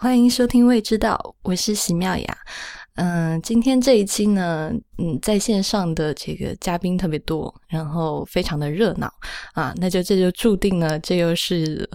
[0.00, 2.38] 欢迎收听《未知道》，我是席妙雅。
[2.94, 9.12] 嗯，今天这一期呢，嗯，在线上的这个嘉宾特别多，然后非常的热闹
[9.54, 11.88] 啊，那就这就注定了，这又是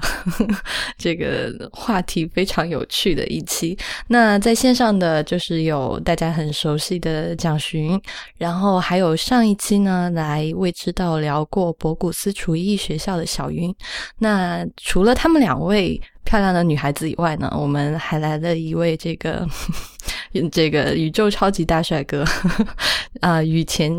[0.99, 3.77] 这个话题非常有趣的一期。
[4.09, 7.97] 那在线上的就是有大家很熟悉的蒋勋，
[8.37, 13.73] 然后还有上一期呢来未知道聊过博古斯厨艺学校的小云。
[14.19, 16.01] 那除了他们两位。
[16.23, 19.47] 漂亮的女孩子以外呢，我们还来了一位这个
[20.51, 22.25] 这个宇宙超级大帅哥
[23.21, 23.91] 啊，雨前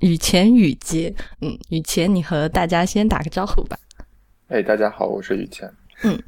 [0.00, 3.76] 雨前雨杰，嗯，雨前，你和大家先打个招呼吧。
[4.48, 5.70] 哎，大家好，我是雨前。
[6.02, 6.22] 嗯，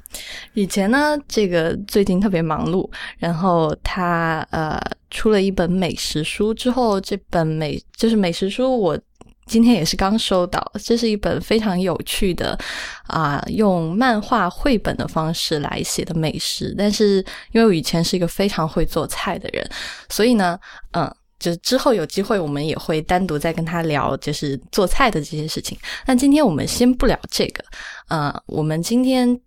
[0.55, 4.80] 雨前呢，这个最近特别忙碌，然后他呃
[5.11, 8.98] 出了一本美食书之后，这本美就是美食书我。
[9.46, 12.59] 今天也是刚收到，这是一本非常有趣的
[13.06, 16.74] 啊，用漫画绘本的方式来写的美食。
[16.77, 19.64] 但是因为我以前是一个非常会做菜的人，
[20.09, 20.59] 所以呢，
[20.92, 25.78] 嗯，就之后有机会我们也会单独再跟他聊，就是做菜的这些事情。
[26.06, 27.64] 那今天我们先不聊这个，
[28.08, 29.41] 呃，我们今天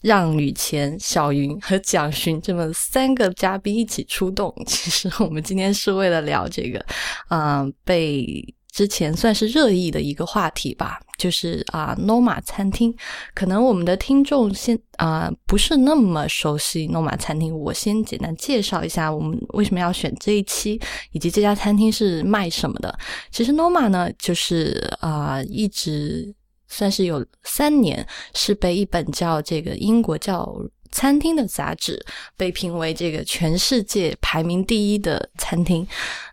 [0.00, 4.52] 让雨前、小云和蒋勋这么三个嘉宾一起出动。
[4.66, 6.84] 其实我们今天是为了聊这个，
[7.30, 8.44] 嗯，被。
[8.74, 12.92] 之前算是热议的一个话题吧，就是啊，Noma 餐厅。
[13.32, 20.80] 可能我们的听众先啊不是那么熟悉 Noma 餐厅，我先简单介绍一下我们为什么要选这一期，
[21.12, 22.98] 以及这家餐厅是卖什么的。
[23.30, 26.34] 其实 Noma 呢，就是啊一直
[26.66, 30.52] 算是有三年是被一本叫这个英国叫。
[30.94, 32.00] 餐厅的杂志
[32.36, 35.84] 被评为这个全世界排名第一的餐厅。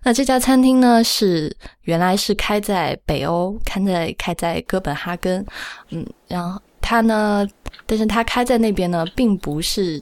[0.03, 5.43] 那这家餐厅呢，是原来是开在北欧，开在开在哥本哈根。
[5.89, 7.45] 嗯，然后它呢，
[7.87, 9.99] 但是它开在那边呢，并不是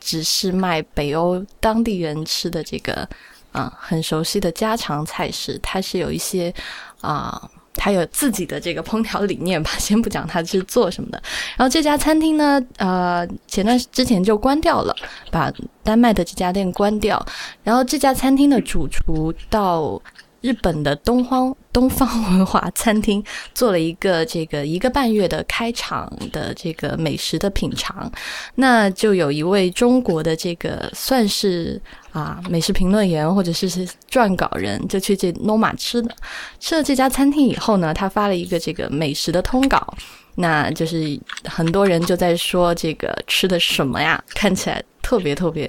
[0.00, 3.08] 只是卖北欧当地人吃的这个
[3.52, 6.52] 啊很熟悉的家常菜式，它是有一些
[7.00, 7.48] 啊。
[7.74, 11.22] 他有自己的这个烹调理念吧，先不讲他是做什么的。
[11.56, 14.94] 然后这家餐厅呢，呃，前段之前就关掉了，
[15.30, 15.52] 把
[15.82, 17.24] 丹麦的这家店关掉。
[17.62, 20.00] 然后这家餐厅的主厨到
[20.40, 23.22] 日本的东方东方文化餐厅
[23.54, 28.10] 做了一个这个一个半月的开场的这个美食的品尝。
[28.54, 31.80] 那就有一位中国的这个算是。
[32.12, 36.12] 啊，美食评论员或者是是撰稿人就去这 Noma 吃的，
[36.58, 39.94] 吃了这家餐厅以后呢，他发了一个这个美食的通稿，
[40.34, 45.68] 那就是很多人就在说这个吃的什么呀，看起来特别特别。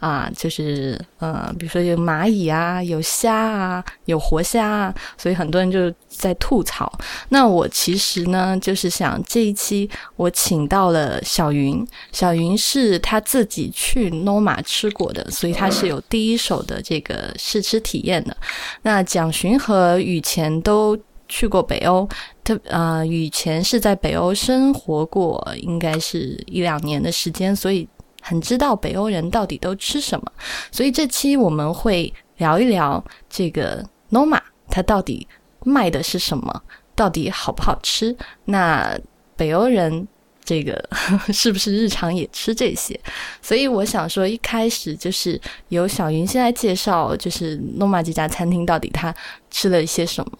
[0.00, 6.92] 啊，就是呃，比如说有蚂蚁啊，有虾啊，有活虾啊，所以很多人就在吐槽。
[7.30, 18.36] 那我其实呢，就是想这一期我请到了小云，小云是他自己去 Noma 吃过的，所以他是有第一手的这个试吃体验的。
[18.82, 20.98] 那蒋勋和雨前都
[21.30, 22.06] 去过北欧，
[22.44, 27.88] 他呃，雨前是在北欧生活过，应该是一两年的时间，所以。
[28.26, 30.32] 很知道北欧人到底都吃什么，
[30.72, 34.40] 所以这期我们会聊一聊这个 Noma，
[34.70, 35.28] 它到底
[35.62, 36.62] 卖的是什么，
[36.94, 38.16] 到底好不好吃？
[38.46, 38.98] 那
[39.36, 40.08] 北欧人
[40.42, 40.82] 这个
[41.34, 42.98] 是不是日常也吃这些？
[43.42, 49.14] 所以我想说，一开始就是由小云先来介绍，就是 Noma 这家餐厅到底他
[49.50, 50.32] 吃了一些什么。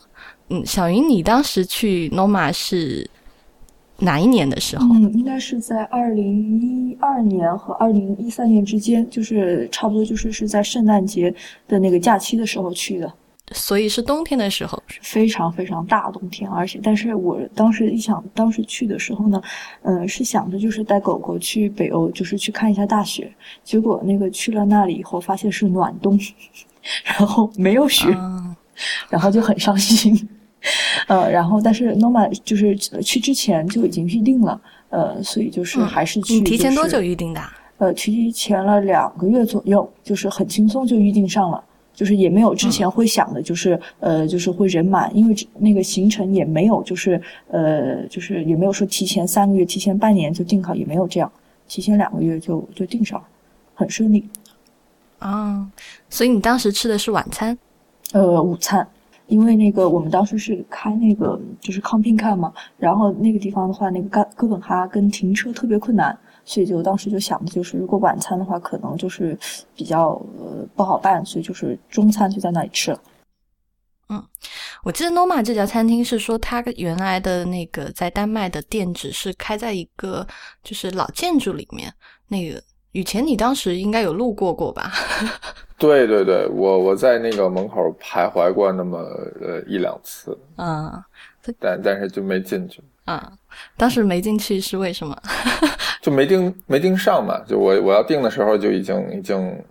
[0.49, 3.06] 嗯，小云，你当时去 Noma 是？
[3.99, 4.87] 哪一年的时候？
[4.94, 11.34] 嗯，应该是在二零一二年和二零一三年之间，就是差不多就是是在圣诞节
[11.69, 13.12] 的那个假期的时候去的。
[13.53, 19.41] 所以是冬天的时候，非常非常大冬天，而且但是我当时一想，当时去的时候呢，
[19.82, 23.31] 嗯，是想着就是带狗狗去北欧，就是去看一下大雪。
[23.62, 26.19] 结果那个去了那里以后，发现是暖冬，
[27.05, 28.09] 然后没有雪，
[29.11, 30.26] 然后就很伤心。
[31.09, 34.61] 呃，然后但是 Noma 就是去之前就已经预定了，
[34.91, 36.35] 呃，所以就是还是去。
[36.35, 37.41] 你提前多久预定的？
[37.79, 41.62] 呃，提前了两个月左右，就是很轻松就预定上了，
[41.93, 51.31] 就是也没有之前会想的，就是呃，就是会人满，因为那个行程也没有，就是呃，就是也没有说提前三个月、提前半年就定好，也没有这样，
[51.69, 53.27] 提前两个月就就定上了，
[53.75, 54.27] 很顺利。
[55.19, 55.67] 啊，
[56.09, 57.59] 所以你当时吃的是晚餐？
[58.12, 58.87] 呃，午餐。
[59.26, 69.38] 因为那个我们当时是开那个就是康宾卡嘛，然后那个地方的话，那个哥哥本哈根停车特别困难，所以就当时就想的就是，如果晚餐的话，可能就是
[69.75, 73.00] 比较呃不好办，所以就是中餐就在那里吃了。
[74.11, 74.23] 嗯，
[74.82, 80.26] 我记得 Noma 这家餐厅是说，它原来的那个在丹麦的店址是开在一个
[80.62, 81.91] 就是老建筑里面，
[82.29, 82.62] 那个
[82.93, 84.93] 雨前，你当时应该有路过过吧？
[85.87, 88.99] 对对对，我我在那个门口徘徊过那么
[89.41, 90.91] 呃一两次，嗯，
[91.59, 92.83] 但但是就没进去。
[93.05, 93.31] 啊，
[93.77, 95.15] 当时没进去是为什么？
[96.01, 99.63] 就没订没订上嘛，就我我要订的时候就已经已经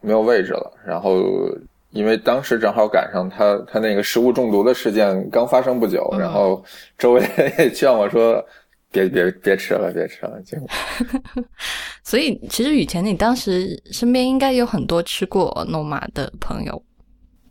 [0.00, 0.72] 没有位置了。
[0.84, 1.20] 然后
[1.90, 6.62] 因为当时正好赶上他他那个食物中毒的事件刚发生不久，然后
[6.98, 7.22] 周围
[7.58, 8.44] 也劝我说
[8.92, 10.40] 别别别吃了，别吃了。
[10.42, 10.68] 结果，
[12.02, 16.82] 所以其实雨前你当时身边应该有很多吃过诺玛的朋友，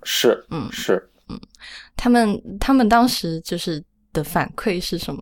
[0.04, 1.40] 是嗯是嗯，
[1.96, 5.22] 他们他们当时就是的反馈是什么？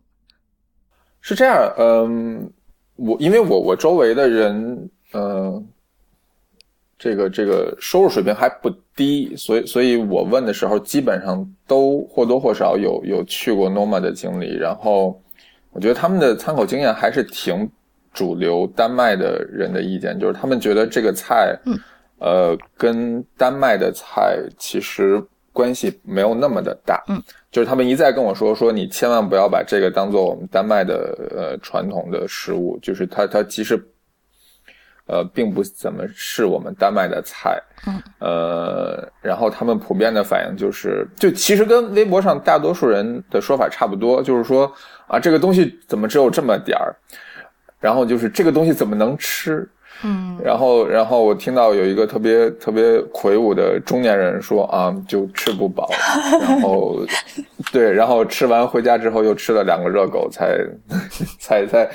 [1.20, 2.50] 是这样，嗯，
[2.96, 5.68] 我因为我我周围的人，嗯，
[6.98, 15.20] 这个这个收入水平还不低，所以所以我问的时候，基本上都或多或少有有去过 Noma 的经历，然后
[15.78, 17.70] 我觉得他们的参考经验还是挺
[18.12, 21.78] 主流丹麦的人的意见，就是他们觉得这个菜，嗯，
[22.18, 25.22] 呃，跟丹麦的菜其实
[25.52, 27.22] 关系没有那么的大，嗯。
[27.52, 33.80] 就是他们一再跟我说说，你千万不要把这个当做我们丹麦的呃传统的食物，就是它它其实
[35.08, 44.70] 呃并不怎么是我们丹麦的菜，嗯，呃，然后他们普遍的反应就是，就其实跟微博上大多数人的说法差不多，就是说
[45.06, 46.94] 啊这个东西怎么只有这么点儿，
[47.80, 49.68] 然后就是这个东西怎么能吃，
[50.04, 50.38] 嗯。
[50.44, 55.90] 然后，然后我听到有一个特别特别魁梧的中年人说啊，就吃不饱，
[56.40, 57.00] 然后，
[57.72, 60.58] 对，然后吃完回家之后又吃了两个热狗才，
[61.40, 61.90] 才才才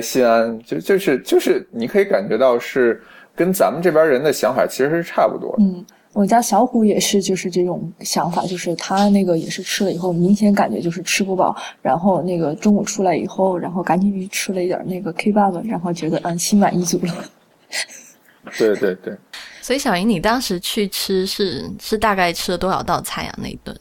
[0.00, 3.00] 心安，就就是就是你可以感觉到是
[3.34, 5.62] 跟咱们这边人的想法其实是差不多的。
[5.62, 17.14] 嗯，我家小虎也是，就是这种想法，就是他那个也是吃了以后，明显感觉就是吃不饱，然后那个中午出来以后，然后赶紧去吃了一点那个 K 爸爸，然后觉得嗯心满意足了。
[18.58, 19.16] 对对对，
[19.60, 23.38] 所以小莹，你当时去吃是是大概吃了多少道菜啊？
[23.40, 23.76] 那一顿？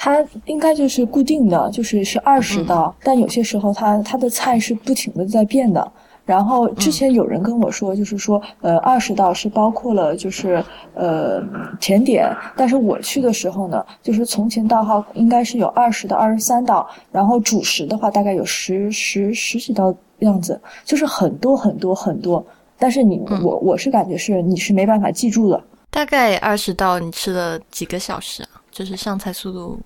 [0.00, 5.92] 它应该就是固定的，就是是二十道，但有些时候它它的菜是不停的在变的。
[6.24, 10.62] 然后之前有人跟我说，就是说，呃，二十道是包括了就是
[10.94, 11.42] 呃
[11.80, 22.44] 甜点，但是我去的时候呢，就是从前到后应该是有二十到二十三道，然后主食的话大概有十十十几道样子，就是很多很多很多。
[22.78, 25.60] 但是你我我是感觉是你是没办法记住的。
[25.90, 28.60] 大概二十道，你吃了几个小时啊？
[28.70, 29.80] 就是上菜速度更、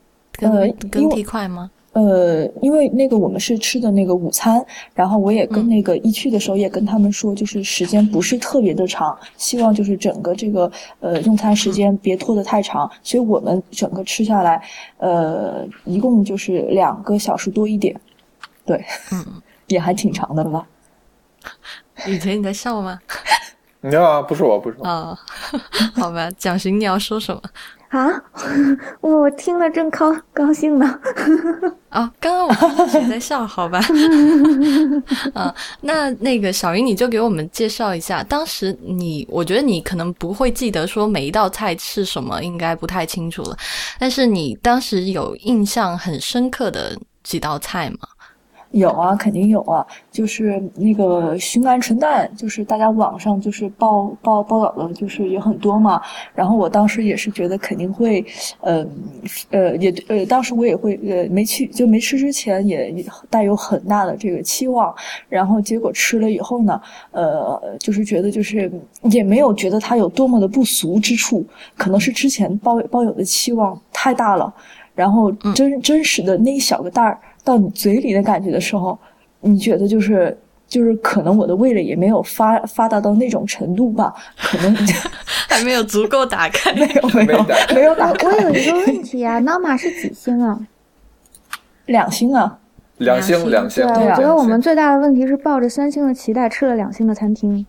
[0.51, 1.71] 呃更因为替快吗？
[1.95, 14.63] 呃，因为那个我们是吃的那个午餐，然后我也跟那个一去的时候也跟他们说，就是时间不是特别的长，希望就是整个这个呃用餐时间别拖得太长，所以我们整个吃下来，
[14.97, 17.95] 呃，一共就是两个小时多一点，
[18.65, 19.23] 对，嗯，
[19.69, 20.67] 也还挺长的了吧？
[22.07, 22.99] 雨田，你在笑吗？
[23.85, 25.19] 没有啊，不是我，不是我，啊、
[25.95, 27.43] 好吧，蒋寻，你要说什么？
[27.93, 28.09] 啊，
[29.03, 30.99] 我听了正高高兴呢。
[31.91, 33.47] 啊、 刚刚我一直在笑？
[33.47, 33.79] 好吧，
[35.35, 43.57] 啊， 那那个小云，你就给我们介绍一下，当时你，我觉得你可能不会记得说每一道菜是什么，应该不太清楚了，
[43.99, 47.99] 但是你当时有印象很深刻的几道菜吗？
[48.73, 56.01] 有啊，肯定有啊，就是那个熏鹌鹑蛋，就是大家网上就是报报报道的，就是也很多嘛。
[56.35, 58.25] 然后我当时也是觉得肯定会，
[58.61, 58.87] 呃
[59.51, 64.95] 呃也呃，当时我也会呃没去就没吃之前也也带有很大的这个期望，
[65.29, 68.73] 然后结果吃了以后呢，呃，就是觉得就是
[69.11, 74.53] 也没有觉得它有多么的不俗之处，可能是之前抱抱有的期望太大了。
[74.95, 78.99] 然后真真实的那一小个袋儿到你嘴里的感觉的时候，
[79.41, 80.37] 你觉得就是
[80.69, 84.75] 就是可能我的味蕾也没有发发达到那种程度吧，可能
[85.49, 86.73] 还没有足够打开。
[86.75, 90.59] 没有没有没有打开我有一个问题啊， Nama 是几星啊？
[91.87, 92.59] 两星啊，
[92.99, 97.67] 两星两星，对，对啊我觉得我们最大的问题是抱着三星的期待吃了两星的餐厅。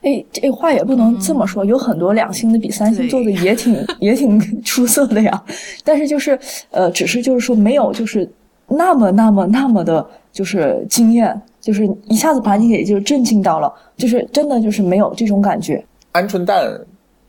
[0.00, 5.44] 哎，这话也不能这么说，有很多两星的比三星做的也挺也挺出色的呀，
[5.84, 6.38] 但是就是
[6.70, 8.26] 呃，只是就是说没有就是
[8.68, 15.84] 那么那么那么的，就是惊艳，就是一下子把你给就震惊到了，就是真的就是没有这种感觉。
[16.12, 16.64] 鹌鹑蛋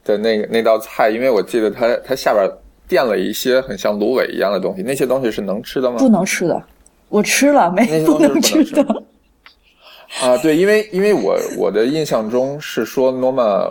[0.04, 2.50] 的那个那道菜，因为我记得它它下边
[2.88, 5.98] 垫了一些很像芦苇一样的东西，那些东西是能吃的吗？
[5.98, 6.64] 不能吃的，
[7.10, 9.04] 我吃了没不能吃的。
[10.22, 13.70] 啊，对，因为因为我我的印象中是说 Norma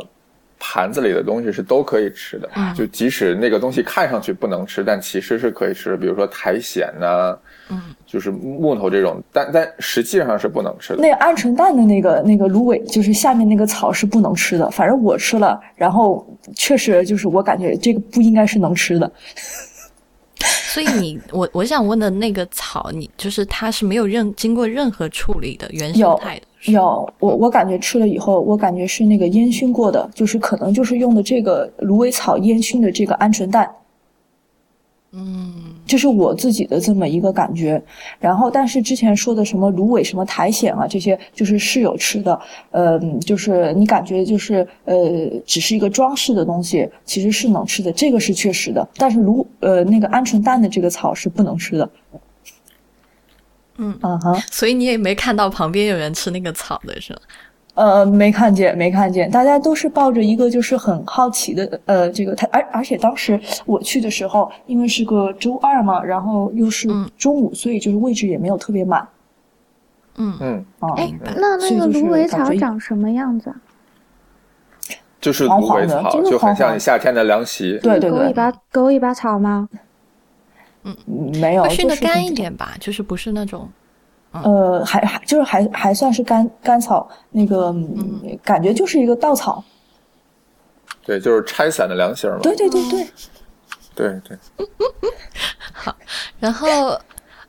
[0.59, 7.35] 盘子里的东西是都可以吃的，嗯就即使那个东西看上去不能吃，但其实是可以吃的，比如说苔藓呐、
[7.69, 11.03] 嗯，就是木头这种，但但实际上是不能吃的。
[11.03, 14.71] 那个鹌鹑蛋的那个那个芦苇，就是下面那个草是不能吃的。
[14.71, 19.11] 反正我吃了，然后确实就是我感觉这个不应该是能吃的。
[20.39, 33.69] 所以你我我想问的那个草，你就是它是没有任经过任何处理的原生有态的，有我我感觉吃了以后，我感觉是那个烟熏过的，就是可能就是用的这个芦苇草烟熏的这个鹌鹑蛋。
[35.19, 37.83] 嗯这是我自己的这么一个感觉。
[38.21, 42.39] 然后，但是之前说的什么芦苇、什么苔藓啊，这些就是是有吃的。
[42.71, 44.97] 呃，就是你感觉就是呃，
[45.47, 48.87] 只是一个装饰的东西，其实是能吃的，这个是确实的。
[48.97, 51.91] 但是芦呃那个鹌鹑蛋的这个草是不能吃的。
[53.79, 57.21] 嗯啊哈，所以你也没看到旁边有人吃那个草的是吗？
[57.77, 69.07] 呃，没看见，没看见，大家都是抱着一个就是很好奇的，呃，这个他，而而且当时我去的时候，因为是个周二嘛，然后又是嗯中午，所以就是位置也没有特别满
[70.17, 70.95] 嗯嗯，啊。
[70.97, 73.57] 哎那那个芦苇草长什么样子啊？
[75.21, 77.79] 就是芦苇黄黄的草，就很像夏天的凉席。
[77.83, 79.69] 对对对狗尾，巴狗尾巴草吗？
[80.85, 80.97] 嗯
[81.41, 83.69] 没有，会熏就是很得干一点吧，就是不是那种
[84.45, 89.63] 呃，还还就是还还算是干干草，那个、嗯感觉就是一个稻草。
[91.05, 92.41] 对，就是拆散的凉席儿嘛。
[92.43, 93.07] 对对对对，
[93.95, 94.67] 对对，
[95.73, 95.95] 好
[96.41, 97.01] 然后，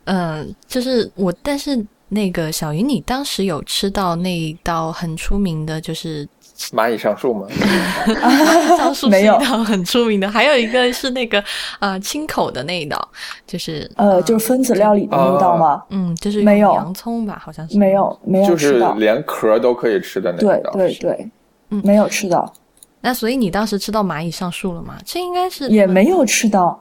[0.04, 6.26] 嗯、就是我，但是那个小云，你当时有吃到那一道很出名的，就是
[6.72, 7.46] 蚂蚁上树吗。
[8.78, 11.42] 上树是没有一道很出名的，还有一个是那个
[11.80, 13.08] 呃清口的那一道，
[13.46, 15.82] 就是呃，就是分子料理的那道吗？
[15.90, 17.88] 嗯，就是没有洋葱吧，好像是没。
[17.92, 20.70] 有没有就是，连壳都可以吃的那一道。
[20.72, 21.30] 对对，
[21.70, 22.52] 嗯没有吃到，
[23.00, 24.96] 那所以你当时吃到蚂蚁上树了吗？
[25.06, 26.78] 这应该是也没有吃到，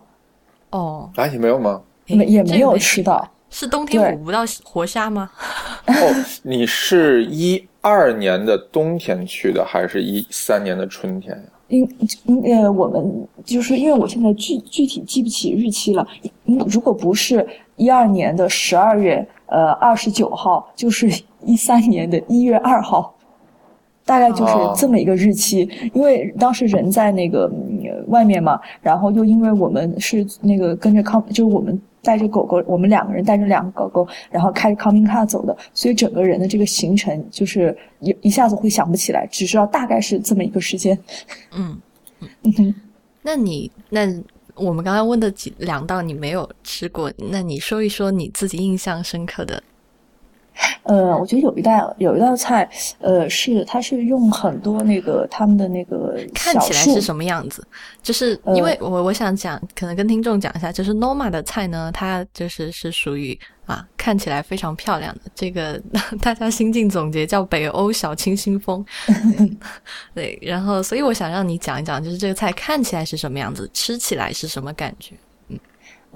[0.71, 1.81] 哦，蚂蚁没有吗？
[2.07, 3.25] 没也没有吃到。
[3.49, 5.29] 是冬天对捕不到活虾吗？
[5.87, 5.93] 哦，
[6.43, 11.43] 你是一二年的冬天去的，还是一三年的春天呀？
[11.69, 16.07] 因因呃，我们就是因为我现在具具体记不起日期了。
[16.45, 21.09] 嗯，如果不是一二年的十二月呃二十九号，就是
[21.45, 23.13] 一三年的一月二号，
[24.05, 25.69] 大概就是哦这么一个日期。
[25.93, 27.77] 因为当时人在那个、嗯
[28.07, 31.77] 外面嘛，然后又因为我们是那个跟着康，就是我们
[32.07, 40.97] 带着狗狗，我们两个人带着两个狗狗，然后开着康明卡走的，所以整个人的这个行程就是一一下子会想不起来，只知道大概是这么一个时间。
[41.51, 41.77] 嗯，
[42.43, 42.75] 嗯哼。
[43.21, 44.07] 那你那
[44.55, 49.61] 我们刚刚问的几两道你没有吃过，那你说一说你自己印象深刻的。
[50.83, 57.65] 呃，我觉得有一道有一道菜，呃，是它是用很多那个他们的那个看起来是什么样子？
[58.01, 65.81] 就是因为我我想讲，可能跟听众讲一下，就是 Noma 的菜呢，它就是是属于啊看起来非常漂亮的，这个
[66.21, 68.85] 大家新晋总结叫北欧小清新风。
[70.15, 75.15] 对，然后所以我想让你讲一讲，就是这个菜看起来是什么样子，吃起来是什么感觉？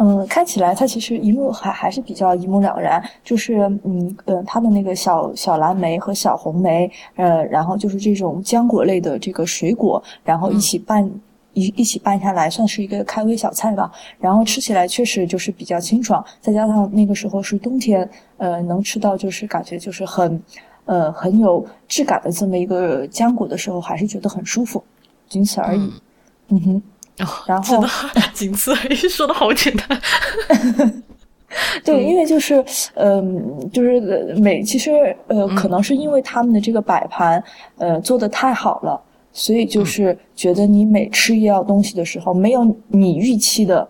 [0.02, 11.10] 嗯，看起来它其实一目还还是比较一目了然，就是嗯呃，它的那个小小蓝莓和小红莓，呃，然后就是这种浆果类的这个水果，然后一起拌。
[11.54, 13.92] 一一起拌下来，算是一个开胃小菜吧。
[14.22, 20.42] 然后吃起来确实就是比较清爽，再加上那个时候是冬天，呃，能吃到就是感觉就是很，
[20.86, 24.82] 呃，很有质感的这么一个浆果的时候，还是觉得很舒服，
[25.28, 25.82] 仅此而已。
[25.82, 25.92] 嗯
[26.52, 26.82] 嗯哼。
[27.22, 27.88] 哦，然后的
[28.34, 30.02] 仅此而已， 说的好简单。
[31.84, 32.64] 对，因为就是，
[32.94, 34.90] 嗯、就是呃每其实
[35.28, 37.44] 呃，可能是因为他们的这个摆盘，
[37.78, 38.98] 呃，做的太好了，
[39.34, 43.86] 所以就是觉得你每吃一样东西的时候，没有你预期的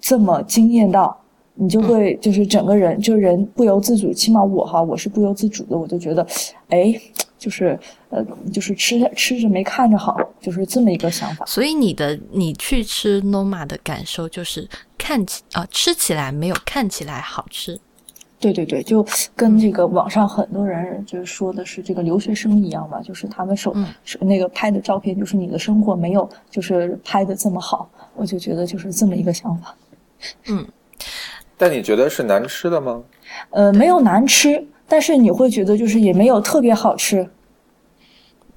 [0.00, 1.16] 这么惊艳到，
[1.54, 6.26] 你就会就是整个人就人不由自主，起码我哈，我是不由自主的，我就觉得，
[6.70, 6.92] 哎，
[7.38, 7.78] 就是
[8.10, 11.44] 呃，就是吃着吃着没看着好，就是这么一个想法。
[11.46, 17.78] 所以你的你去吃 Noma 的感受就是看起啊、吃起来没有看起来好吃。
[18.38, 23.86] 对对对，就跟这个网上很多人就是说的是这个留学生一样嘛，就是他们手嗯
[24.20, 29.74] 那个拍的照片，就是你的生活没有就是拍的这么好，我就觉得就是这么一个想法。
[30.48, 30.66] 嗯
[31.56, 33.02] 但你觉得是难吃的吗？
[33.48, 37.28] 呃，没有难吃，但是你会觉得就是也没有特别好吃。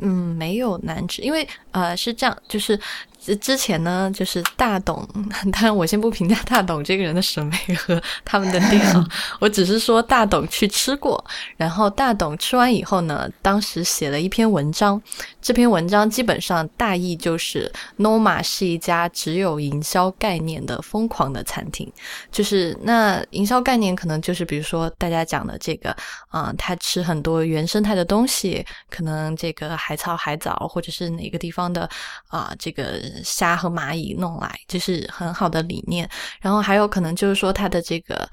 [0.01, 2.79] 嗯，没有难吃，因为呃是这样，就是
[3.19, 5.05] 之之前呢，就是大董，
[5.51, 9.05] 当然我先不评价大董这个人的审美和他们的店啊，
[9.41, 11.23] 我只是说大董去吃过，
[11.57, 15.01] 然后大董吃完以后呢，当时写了一篇文章，
[15.41, 21.91] 这篇文章基本上大意就是 Noma 是一家只有营销概念的疯狂的餐厅，
[22.31, 25.93] 就是那营销概念可能就是比如说大家讲的这个
[26.29, 31.89] 啊，他吃很多原生态的东西，可能这个海草、海藻或者是哪个地方的
[32.29, 33.08] 啊这个。
[33.23, 36.09] 虾和蚂蚁弄来，就是很好的理念。
[36.41, 38.27] 然后还有可能就是说，它的这个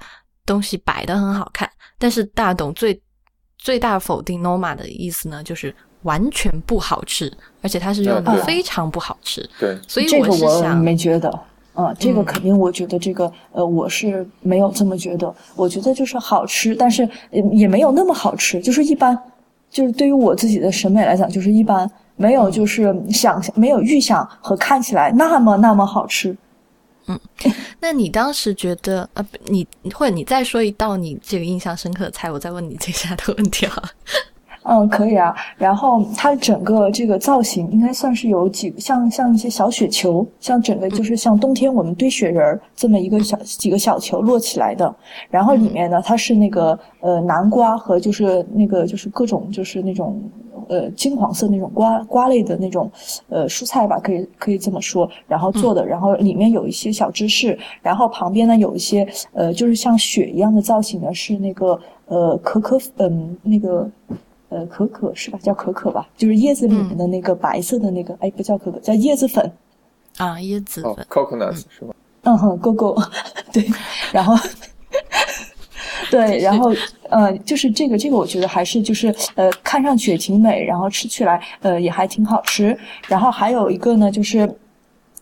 [0.45, 1.69] 东西摆的很好看。
[1.97, 2.99] 但是大董最
[3.57, 7.31] 最大否定 Noma 的意思呢，就是完全不好吃，
[7.61, 9.47] 而且它是用的非常不好吃。
[9.59, 11.29] 对，所以这个我没觉得。
[11.73, 15.31] 啊，这个肯定，我觉得这个呃，我是没有这么觉得。
[15.55, 17.07] 我觉得就是好吃，但是
[17.51, 19.15] 也没有那么好吃，就是一般。
[19.69, 21.87] 就是对于我自己的审美来讲，就是一般。
[22.17, 26.35] 没有，就是想象没有预想和看起来那么那么好吃。
[27.07, 27.17] 嗯，
[27.79, 33.83] 那你当时觉得呃，你或者你再说一道你这个印象深刻的菜，我再问你接下来的问题啊。
[34.69, 35.33] 嗯，可以啊。
[35.55, 44.93] 然后它整个这个造型应该算是有几像像一些小雪球，像整个就是像冬天我们堆雪人儿这么一个小几个小球摞起来的。
[45.29, 50.21] 然后里面呢，它是那个呃南瓜和就是那个就是各种就是那种。
[50.69, 52.91] 呃，金黄色那种瓜瓜类的那种，
[53.29, 55.09] 呃，蔬菜吧，可以可以这么说。
[55.27, 63.89] 然后做的，然后里面有一些小芝士，然后旁边呢有一些呃，就是像雪一样的造型的，是那个呃可可嗯那个
[64.49, 65.39] 呃可可是吧？
[65.41, 66.07] 叫可可吧？
[66.17, 69.51] 就是叶子里面的那个白色的那个，哎，不叫可可，叫椰子粉
[70.17, 71.93] 啊，椰子粉，coconuts 是吧？
[72.23, 72.95] 嗯哼，go go，
[73.53, 73.65] 对，
[74.11, 74.35] 然后。
[76.11, 76.71] 对，然后
[77.09, 82.77] 呃，就是这个这个，我觉得还是就是呃，看上去也挺美，然后吃起来呃也还挺好吃。
[83.07, 84.49] 然后还有一个呢，就是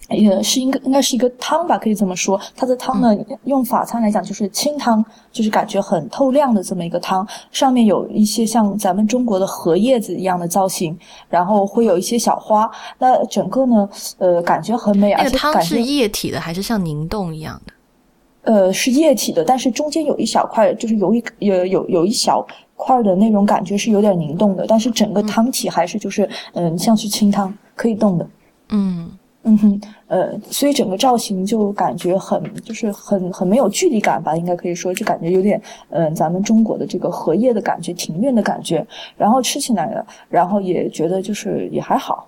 [0.10, 2.39] 也是应该应该是一个汤吧，可以这么说。
[2.55, 3.15] 它的汤呢，
[3.46, 10.98] 用法餐来讲就是清汤，就是感觉很透亮的这么一个汤，上面有一些像咱们中国的荷叶子一样的造型，
[11.29, 12.70] 然后会有一些小花。
[13.00, 13.89] 那整个呢，
[14.20, 17.74] 呃，感觉很美，而且汤是液体的还是像凝冻一样的？
[18.46, 28.28] 呃，是液体的，但是中间有一小块，就是有一有有有一小块的那种感觉是有点凝冻的，但是整个汤体还是就是嗯，像是清汤，可以动的。
[28.70, 29.10] 嗯
[29.48, 42.27] 嗯哼，呃，所以整个造型就感觉很就是很很没有距离感吧，应该可以说就感觉有点嗯，咱们中国的这个荷叶的感觉，庭院的感觉，然后吃起来的，然后也觉得就是也还好。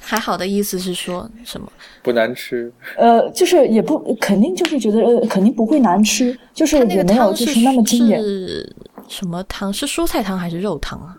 [0.00, 1.66] 还好的意思是说什么？
[2.02, 2.72] 不难吃。
[2.96, 8.20] 呃，就是也不肯定，就是觉得呃，肯定不会难吃，就是也没有就是那么惊艳。
[8.20, 8.74] 是
[9.08, 9.72] 什么汤？
[9.72, 11.18] 是蔬菜汤还是肉汤啊？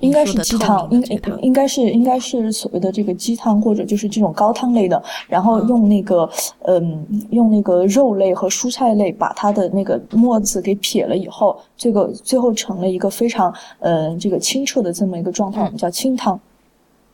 [0.00, 1.02] 应该是鸡汤，应
[1.42, 5.02] 应该是应该是所谓的这个鸡汤，或者就是这种高汤类的。
[5.26, 6.30] 然后用那个
[6.60, 16.40] 嗯，用那个肉类和蔬菜类把它的那个沫子给撇了以后，这个最后成了一个非常嗯这个清澈的这么一个状态，我们叫清汤。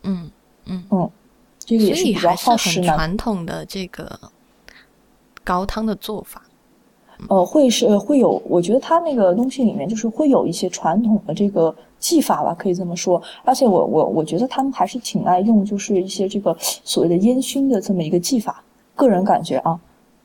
[0.02, 0.30] 嗯。
[0.66, 1.10] 嗯嗯，
[1.58, 2.86] 这个也是比较耗时的。
[2.86, 4.18] 传统的这个
[5.42, 6.42] 高汤的做法，
[7.28, 13.22] 呃，会是会有，我觉得它那个东西里面就是会有一些传统的这个技法吧，可以这么说。
[13.44, 18.62] 而且我我我觉得他们还是挺爱用，就是一些这个所谓的烟熏的这么一个技法。
[18.94, 19.78] 个人感觉啊，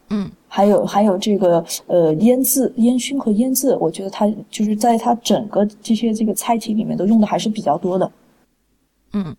[0.09, 8.11] 嗯，还有还有这个呃腌制、烟熏和腌渍，我觉得它就是在它整个这些这个菜体里面都用的还是比较多的，
[9.13, 9.35] 嗯。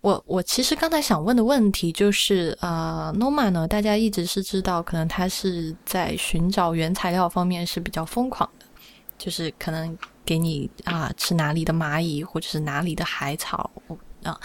[0.00, 8.66] 我我其实刚才想问的问题就是，呃，Noma 呢，大家一直是知道，可能他是在寻找原材料方面是比较疯狂的，
[9.18, 13.70] 就是可能给你啊吃哪里的蚂蚁，或者是哪里的海草。
[14.22, 14.38] 啊，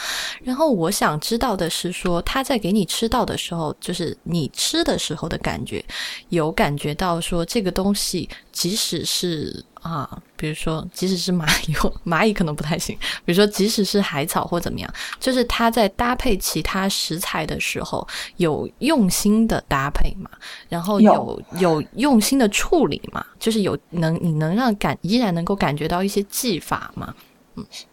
[0.43, 5.83] 然后我想知道的是，说他在给你吃到的时候，就是你吃的时候的感觉，
[6.29, 11.73] 有感觉到说这个东西，即使是啊，比如说即使是蚂蚁，
[12.05, 18.07] 蚂蚁可能不太行，比如说即使是海草或怎么样，就是他在搭配其他食材的时候，
[18.37, 20.29] 有用心的搭配嘛，
[20.69, 27.13] 然后有有用心的处理嘛，就是有能你能让感依然能够感觉到一些技法嘛。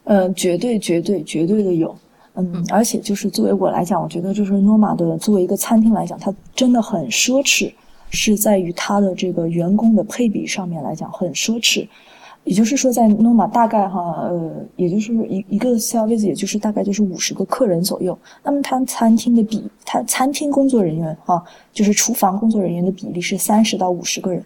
[0.05, 1.95] 嗯，绝对绝对绝对的有，
[2.35, 7.73] 嗯，而且就是作为我来讲，我觉得就是诺玛的作为一个餐厅来讲，它真的很奢侈，
[8.11, 11.87] 是在于它的这个员工的配比上面来讲很奢侈。
[12.45, 18.19] 也就是说，在诺玛大概哈，呃，也就是一一个 s e r v i c e 也就是大概就是五十个客人左右。
[18.43, 24.43] 那么它餐厅的比，它餐厅工作人员哈，就是厨房工作人员的比例是三十到五十个人。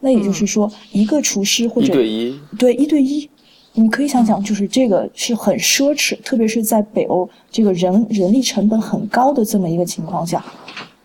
[0.00, 3.30] 那也就是说，一个厨师或者一对一，对一对一。
[3.74, 10.44] 你可以想想，就是这个是很奢侈，特别是在北欧这个人人力成本很高的这么一个情况下，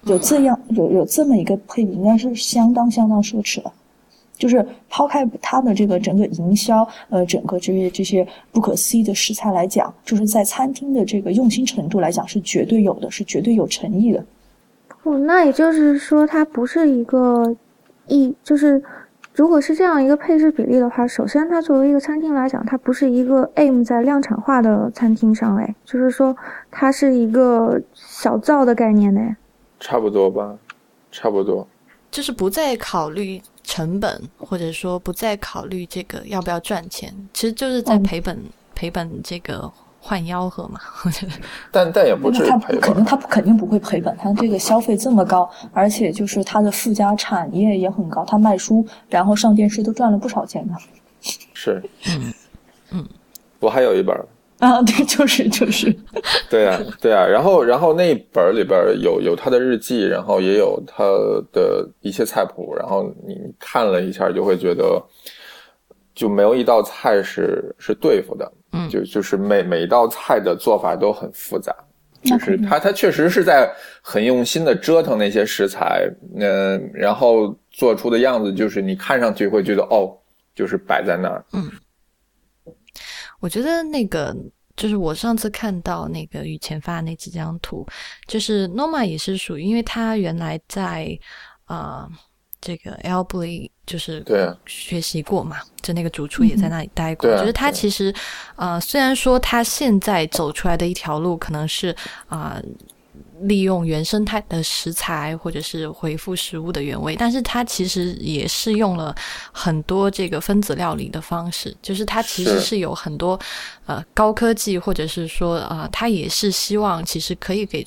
[0.03, 3.73] 有这样有有这么一个配比，应该是相当相当奢侈了。
[4.37, 14.23] 就是抛开它的这个整个营销，呃，整个这些这些不可思议的食材来讲，就是在餐厅的这个用心程度来讲，是绝对有的，是绝对有诚意的。
[15.03, 17.53] 哦，那也就是说，它不是一个
[18.07, 18.81] 一，就是
[19.39, 26.35] 如果是这样一个配置比例的话，首先它作为一个餐厅来讲，它不是一个 aim 在量产化的餐厅上哎，就是说
[26.69, 29.21] 它是一个小灶的概念呢。
[29.79, 30.57] 差不多吧，
[31.09, 31.65] 差不多，
[32.11, 33.41] 就是不再考虑。
[33.63, 38.35] 成本，或者说不再考虑这个要不要赚钱，其实就是在赔本
[38.73, 40.79] 赔本这个换吆喝嘛。
[41.05, 41.31] 我觉得，
[41.71, 42.79] 但但也不至于赔本。
[42.81, 50.73] 肯定他肯定不会赔本，他这个消费这么高，而且就是他的附加产业也很高，他卖书然后上电视都赚了不少钱呢。
[51.53, 52.33] 是，嗯
[52.91, 53.07] 嗯，
[53.59, 54.15] 我还有一本。
[54.59, 55.89] 啊，对，就是就是，
[56.49, 61.05] 对啊， 对啊，然后然后那本里边有有他的日记，然后也有他
[61.53, 65.01] 的一些菜谱，然后你看了一下就会觉得，
[66.13, 71.75] 就没有一道菜是是对付的，嗯，就就是每每一道菜的做法都很复杂，
[72.23, 80.15] 就是他他确实是在很用心的折腾那些食材，嗯，然后做出的样子就是你看上去会觉得哦，
[80.53, 81.69] 就是摆在那儿，嗯。
[83.39, 84.35] 我觉得那个
[84.75, 87.87] 就是我上次看到那个雨前发的那几张图，
[88.27, 91.17] 就是 Norma 也是属于，因为他原来在
[91.63, 92.09] 啊
[92.61, 94.49] 这个 L b l y 就是对。
[94.65, 98.13] 学习过嘛，就那个主厨也在那里待过，就是他其实
[98.55, 101.95] 呃虽然说他现在走出来的一条路可能是
[102.27, 102.61] 啊。
[103.43, 109.15] 利用原生态的食材，或者是回复食物的原味，但是他其实也是用了
[109.53, 112.79] 很多这个分子料理的方式，就是他其实是。
[112.79, 113.39] 有很多
[113.85, 117.85] 呃高科技，或者是说啊，他也是希望其实可以给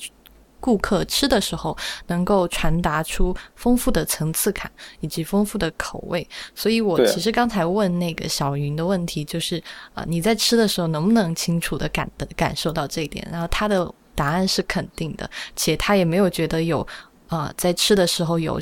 [0.63, 4.71] 顾客吃的时候能够传达出丰富的层次感
[5.01, 6.25] 以及丰富的口味。
[6.55, 9.61] 所以我其实刚才问那个小云的问题，就是
[9.93, 13.27] 啊，你在吃的时候能不能清楚的感的感受到这一点？
[13.29, 13.93] 然后他的。
[14.15, 16.85] 答案是肯定的，且他也没有觉得有，
[17.29, 18.61] 啊，在吃的时候有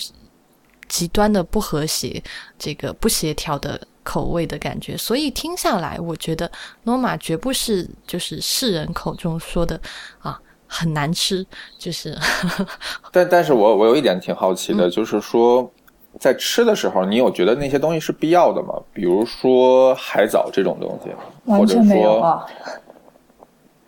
[0.88, 2.24] 极端的不和谐、
[2.58, 4.96] 这个不协调的口味的感觉。
[4.96, 6.50] 所以听下来，我觉得
[6.84, 9.78] 诺玛绝不是就是世人口中说的
[10.20, 10.40] 啊
[10.74, 11.46] 很难吃，
[11.78, 12.18] 就是。
[13.12, 15.70] 但但是我我有一点挺好奇的，就是说
[16.18, 18.74] 在吃的时候，你有觉得那些东西是必要的吗？
[18.94, 21.12] 比如说海藻这种东西，
[21.44, 22.46] 完全没有啊。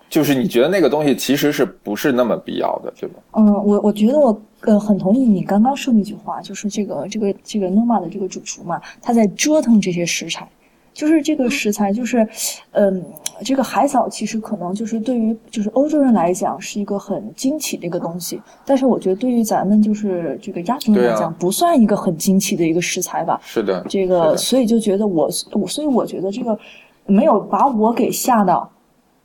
[0.10, 3.16] 就是你觉得那个东西其实是不是那么必要的，对吧？
[3.32, 10.48] 嗯，我我觉得我呃很同意你刚刚说那句话，就是这个这个这个 Noma 的这个主厨嘛，他在折腾这些食材，
[10.94, 12.28] 就是这个食材就是，
[12.72, 13.04] 嗯，
[13.44, 23.42] 这个海藻其实可能就是对于就是欧洲人来讲是一个很惊奇的一个东西，但是我觉得对于咱们就是这个亚洲人来讲不算一个很惊奇的一个食材吧。
[23.44, 26.58] 是的，这个所以就觉得我我所以我觉得这个
[27.06, 28.70] 没有把我给吓到。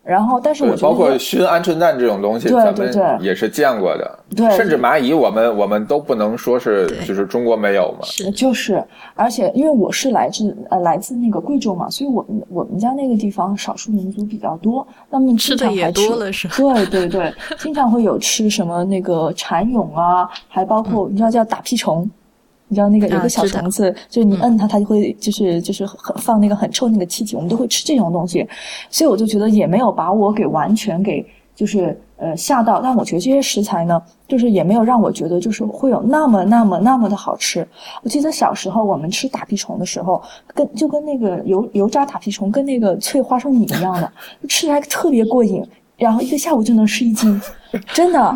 [0.08, 4.18] 然后，但是我觉得包括熏鹌鹑蛋这种东西，咱们也是见过的。
[4.34, 8.06] 对，甚至蚂蚁，我们我们都不能说是就是中国没有嘛。
[8.06, 8.82] 是，就是，
[9.14, 16.48] 而且因为我是来自呃来自那个贵州嘛，所以我们我们家那个地方少数民族比较多，那么吃的也多了是。
[16.48, 22.10] 对对对，经常会有吃什么那个蚕蛹啊，还包括你知道叫打屁虫。
[22.68, 28.46] 你知道那个有个小虫子，就是你摁它，它就会就是就是很放那个很臭那个气体，我们都会吃这种东西，
[28.90, 37.66] 所以我就觉得也没有把我给完全给就是呃吓到，但我觉得这些食材呢，就是也没有让我觉得就是会有那么那么那么的好吃。
[38.02, 40.22] 我记得小时候我们吃打屁虫的时候，
[40.54, 44.12] 跟就跟那个油油炸打屁虫跟那个脆花生米一样的，
[44.48, 45.64] 吃起来特别过瘾。
[45.98, 47.38] 然后一个下午就能吃一斤，
[47.92, 48.34] 真的。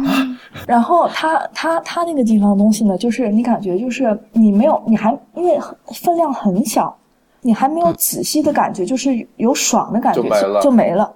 [0.67, 6.95] 然后它它它那个地方东西呢，就是你感觉就是你没有，你还因为分量很小，
[7.41, 11.13] 你还没有仔细的感觉，就是有爽的感觉就没了，就没了。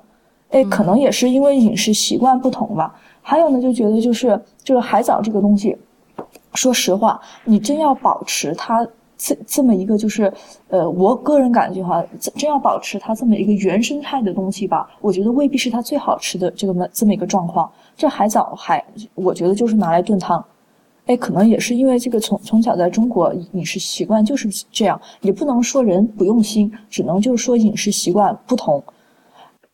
[0.51, 2.95] 哎，可能也是因为饮食习惯不同吧。
[3.21, 5.77] 还有呢，就觉得就是这个海藻这个东西，
[6.55, 8.87] 说实话，你真要保持它。
[9.19, 10.31] 这这么一个就是，
[10.69, 17.71] 呃，我个人感觉哈，真要保持它这么一个原生态的东西吧，我觉得未必是它最好吃的这个这么一个状况。
[17.97, 20.45] 这海藻海，我觉得就是拿来炖汤，
[21.07, 28.85] 哎，可能也是因为这个从从小在中国饮食习惯就是这样，也不能说人不用心，只能就是说饮食习惯不同。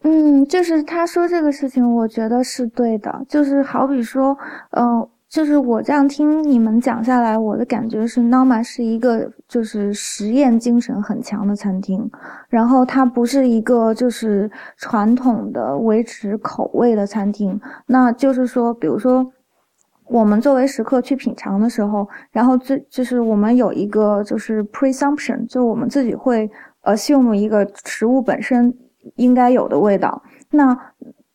[0.02, 4.36] 嗯，就是他说这个事情，我觉得是对的，就是好比说，
[4.70, 5.08] 嗯。
[5.32, 12.10] 就是我这样听你们讲下来，我的感觉是，Noma 是一个就是实验精神很强的餐厅，
[12.50, 17.58] 然后它不是一个就是传统的维持口味的餐厅。
[17.86, 19.26] 那就是说，比如说
[20.04, 26.50] 我们作为食客去品尝的时候，然后最就是我们有一个就是 presumption，就我们自己会
[26.82, 28.76] assume 一个食物本身
[29.16, 30.22] 应该有的味道。
[30.50, 30.78] 那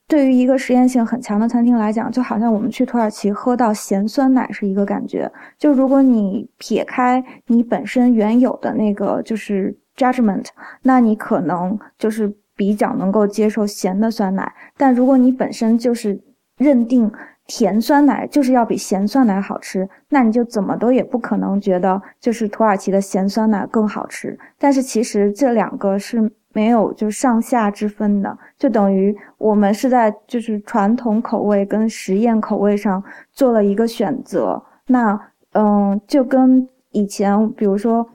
[0.08, 5.30] 对于一个实验性很强的餐厅来讲，就好像我们去土耳其喝到咸酸奶是一个感觉。
[5.58, 10.46] 就如果你撇开你本身原有的那个就是 judgment，
[10.84, 14.50] 那你可能就是比较能够接受咸的酸奶。
[14.78, 16.18] 但如果你本身就是
[16.58, 17.12] 认定
[17.48, 24.38] 甜酸奶就是要比咸酸奶好吃，那你就怎么都也不可能觉得就是土耳其的咸酸奶更好吃。
[24.60, 26.32] 但是其实这两个是。
[26.54, 34.60] 没有就上下之分的，就等于我们是在就是传统口味跟实验口味上做了一个选择。
[34.88, 35.20] 那
[35.52, 38.10] 嗯，就跟以前，比如说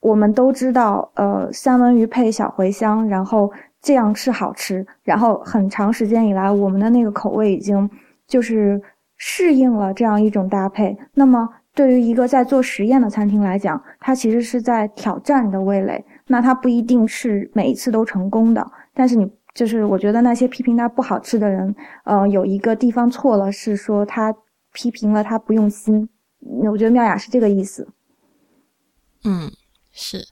[0.00, 4.86] 我们都知道，呃，三文鱼配小茴香，然后这样是好吃。
[5.02, 7.88] 然后很长时间以来，我们的那个口味已经
[8.32, 8.80] 就是
[9.18, 10.96] 适应了这样一种搭配。
[11.12, 16.02] 那么对于一个在做实验的餐厅来讲，它其实是在挑战你的味蕾。
[16.28, 24.34] 那它不一定是每一次都成功的，但是你就是我觉得那些批评它不好吃的人，呃，有一个地方错了，是说他
[24.72, 26.08] 批评了他不用心。
[26.40, 27.86] 我觉得妙雅是这个意思。
[29.24, 29.52] 嗯，
[29.92, 30.26] 是。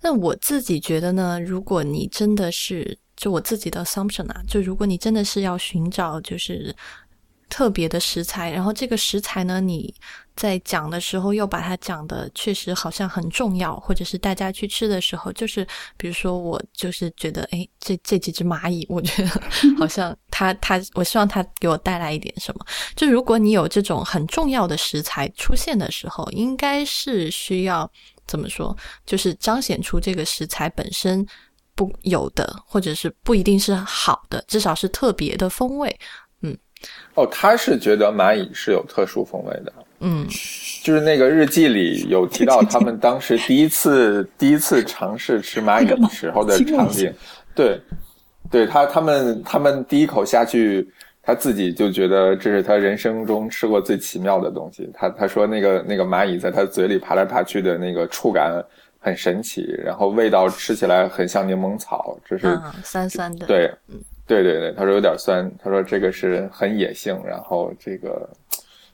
[0.00, 6.74] 那我自己觉得呢，如果你真的是就我自己的 assumption 啊，就如果你真的是要寻找就是
[7.48, 9.94] 特别的食材，然后这个食材呢，你。
[10.38, 19.30] 在讲的时候，又把它讲的确实好像很重要，或者是大家去吃的时候，就是比如说我就是觉得，哎，这这几只蚂蚁，我觉得
[19.76, 22.64] 好像它它，我希望它给我带来一点什么。
[22.94, 27.90] 就如果你有这种很重要的食材出现的时候，应该是需要
[28.24, 28.76] 怎么说？
[29.04, 31.26] 就是彰显出这个食材本身
[31.74, 35.98] 不有的，或者是不一定是好的，至少是特别的风味。
[36.82, 39.72] 嗯，哦，他是觉得蚂蚁是有特殊风味的。
[40.00, 40.24] 嗯，
[40.84, 47.12] 就是那个日记里有提到他们当时第一次第一次尝试吃蚂蚁时候的场景，
[47.52, 47.80] 对，
[48.48, 50.88] 对他他们他们第一口下去，
[51.20, 54.88] 他自己就觉得这是他人生中吃过最奇妙的东西。
[54.94, 58.64] 他他说那个那个蚂蚁在他嘴里爬来爬去的那个触感
[59.00, 63.68] 很神奇，然后味道吃起来很像柠檬草，这是酸酸的，对，
[64.28, 68.30] 对对对，他说有点酸，他说这个是很野性，然后这个。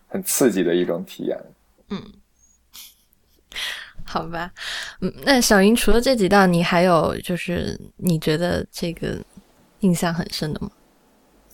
[0.07, 1.37] 很刺激的一种体验，
[1.89, 2.01] 嗯，
[4.05, 4.53] 好吧，
[5.01, 9.19] 嗯，那小云除了这几道，你还有就是你觉得这个
[9.81, 10.71] 印象很深的吗？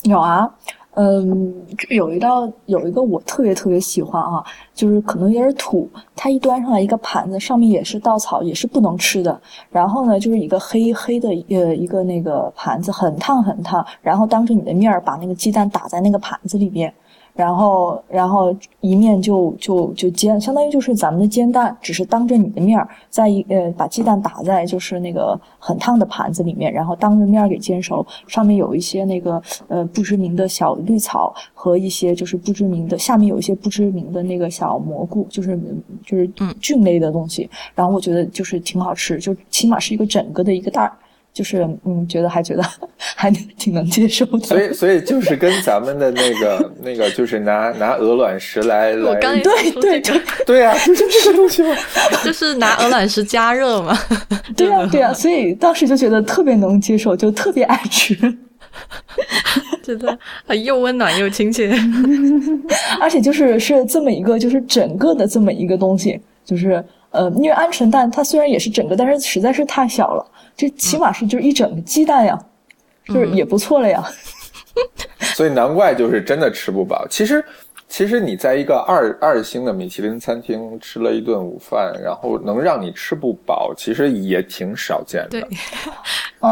[0.02, 0.46] 有啊，
[0.94, 9.40] 嗯，就有一道有一个我特别特别喜欢啊，就是可能有点土，它一端上来一个盘子，上面也是稻草，也是不能吃的。
[9.70, 16.92] 然后呢，就是一个黑黑的呃一个那个盘子，很烫很烫，然后当着你的面儿把那个鸡蛋打在那个盘子里边。
[17.40, 35.58] 然后，然后一面就就就煎，相当于就是咱们的煎蛋，只是当着你的面儿，在一呃把鸡蛋打在就是那个很烫的盘子里面，然后当着面儿给煎熟，上面有一些那个呃不知名的小绿草和一些就是不知名的，下面有一些不知名的那个小蘑菇，就是
[36.04, 36.28] 就是
[36.60, 37.48] 菌类的东西。
[37.74, 40.92] 然后我觉得就是挺好吃，就起码是一个整个的一个袋儿。
[41.32, 42.62] 就是嗯，觉得还觉得
[42.96, 50.20] 还挺能接受的，所以所以就是跟咱们的那个那个，就是拿拿鹅卵石来 来，对对对。
[50.46, 51.74] 对啊，就是这个东西嘛，
[52.24, 53.96] 就是拿鹅卵石加热嘛，
[54.56, 58.16] 对啊对啊，所以当时就觉得特别能接受，就特别爱吃，
[59.82, 60.18] 觉得
[60.56, 61.70] 又温暖又亲切，
[63.00, 70.24] 而且就是是这么一个，就是整个的这么一个东西，就是呃，因为鹌鹑蛋它虽然也是整个，但是实在是太小了。
[70.56, 72.38] 这起码是就是一整个鸡蛋呀，
[73.06, 74.04] 就是也不错了呀。
[75.34, 77.06] 所以难怪就是真的吃不饱。
[77.08, 77.44] 其实，
[77.88, 85.48] 其实你在一个二二星的米其林餐厅吃了一顿午饭，然后能让你吃不饱，其实也挺少见的，对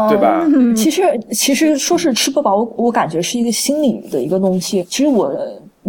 [0.09, 0.45] 对吧？
[0.75, 4.83] 其实其实说是吃不饱，我我感觉是一个心理的一个东西。
[4.83, 5.33] 其实我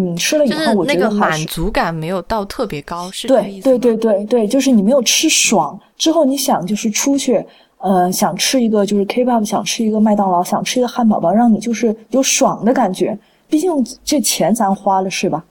[0.00, 7.44] 嗯吃了以后，我觉得满足感没有到特别高，是对对对对对，就是你没有吃爽之后，你想就是出去。
[7.82, 13.18] 呃，想吃一个就是 K-pop，想吃一个麦当劳，想吃一个汉堡包，让你就是有爽的感觉。
[13.48, 13.70] 毕竟
[14.04, 15.42] 这钱咱花了是吧？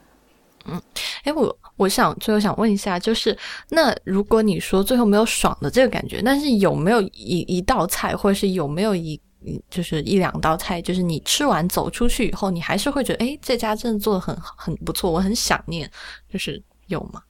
[0.66, 0.80] 嗯，
[1.24, 3.36] 哎，我我想最后想问一下，就是
[3.70, 9.20] 那如果你说最后没有爽的这个感觉，但是有没有一一道菜，或者是有没有一
[9.70, 15.90] 就是一两道菜，就是你吃完走出去以后，你还是会觉得，哎，这家真的做的很很不错，我很想念，
[16.32, 17.20] 就是有吗？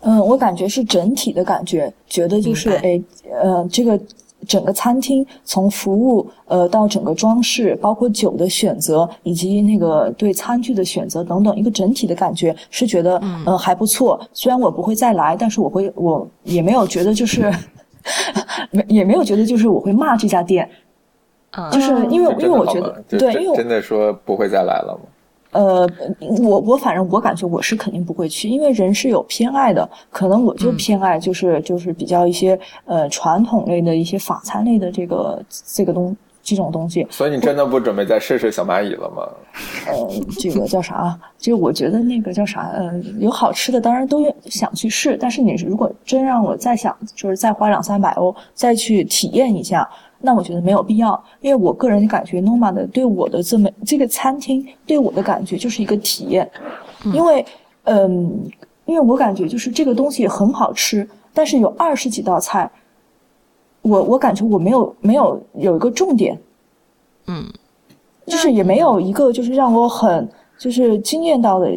[0.00, 3.00] 嗯，我感觉是整体的感觉，觉得就是哎，
[3.40, 4.00] 呃，这个
[4.48, 14.20] 整个餐厅从服务呃到整个装饰，包括酒的选择以及那个对餐具的选择等等，一个整体的感觉是觉得嗯还不错。
[14.32, 17.48] 虽然我不会再来，但是我会我也没有觉得就是
[18.72, 20.68] 没也没有觉得就是我会骂这家店，
[21.70, 25.08] 就是因为因为我觉得对，因为真的说不会再来了吗？
[25.52, 25.86] 呃，
[26.42, 37.06] 我我反正我感觉我是肯定不会去，因为人是有偏爱的，可能我就偏爱就是就是比较一些呃传统类的一些法餐类的这个这个东这种东西。
[37.10, 39.28] 所以你真的不准备再试试小蚂蚁了吗？
[39.88, 41.14] 呃，这个叫啥？
[41.36, 42.70] 就我觉得那个叫啥？
[42.72, 49.86] 呃，有好吃的当然都想去试，但是你如果真让我再想，就是再花两三百欧再去体验一下。
[50.22, 56.48] 那我觉得没有必要，因为我个人感觉，Noma 的对我的这么这个餐厅对我的感觉就是一个体验，
[57.12, 57.44] 因为
[57.84, 58.50] 嗯，
[58.84, 62.70] 因为我感觉就是这个东西很好吃，但是有二十几道菜，
[63.82, 66.38] 我我感觉我没有没有有一个重点，
[67.26, 67.44] 嗯，
[68.26, 71.76] 就是也没有一个就是让我很就是惊艳到的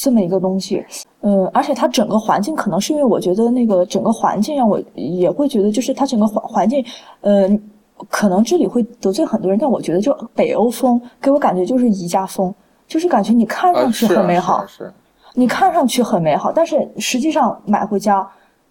[0.00, 0.84] 这么一个东西。
[1.22, 6.84] 嗯，而且它整个环境可能是因为我觉得那个整个环境让我也会觉得，就是它整个环环境，
[7.22, 7.60] 嗯，
[8.08, 12.54] 可能这里会得罪很多人，但我觉得就北欧风给我感觉就是宜家风，
[12.86, 14.92] 就是感觉你看上去很美好，是，
[15.34, 18.24] 你看上去很美好，但是实际上买回家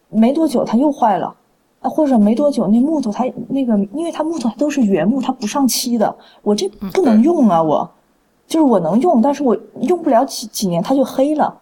[0.10, 1.36] 没多久它又坏了，
[1.82, 7.90] 啊，或者没多久那木头它那个，因为它木头都是原木，它不上漆的，我这不能用啊，我
[8.48, 11.54] 就是我能用，但是我用不了几几年它就黑了。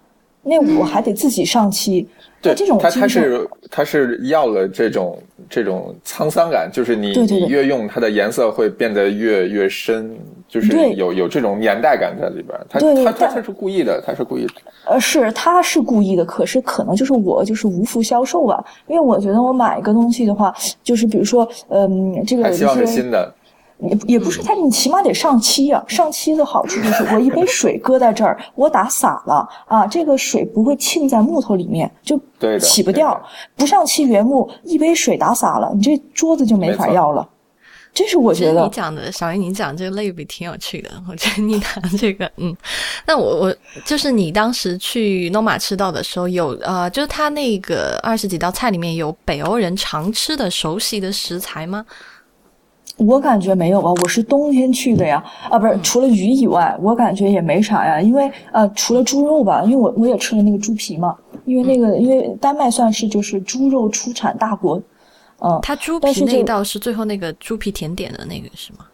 [0.48, 2.08] 那我还得自己上漆，
[2.40, 5.18] 对这种他他是他是要了这种
[5.50, 10.16] 这种沧桑感，就是你你越用它的颜色会变得越越深，
[10.48, 12.56] 就是有有这种年代感在里边。
[12.70, 14.54] 他他他他是故意的，他是故意的。
[14.86, 23.34] 呃，是他是故意的，可是可能就是我就是无福消受吧，因为我觉得我买一个东西的话，就是比如说嗯，这个希望是新的。
[23.80, 25.84] 也也不是它，你起码得上漆呀。
[25.88, 32.20] 上漆的好处就是，我一杯 水搁在这儿，我打洒了啊，这个水不会浸在木头里面，就
[32.60, 33.22] 洗不掉。
[33.56, 37.28] 不上漆原木，一杯水打洒了，你这桌子就没法要了。
[37.94, 38.62] 这是我觉得。
[38.62, 40.90] 你讲的小云，你讲这个类比挺有趣的。
[41.10, 42.54] 我觉得你谈这个，嗯，
[43.08, 51.86] 那我我就是你当时去 Noma 吃到的时候，有呃，就是他那个二十几道菜里面有北欧人常吃的熟悉的食材吗？
[52.98, 64.82] 我感觉没有啊，我是冬天去的呀，啊，不是，除了鱼以外，我感觉也没啥呀，因为呃，除了猪肉吧，因为我我也吃了那个猪皮嘛，因为那个因为丹麦算是就是猪肉出产大国，
[65.40, 68.86] 嗯，它猪皮那道是最后那个猪皮甜点的那个是吗？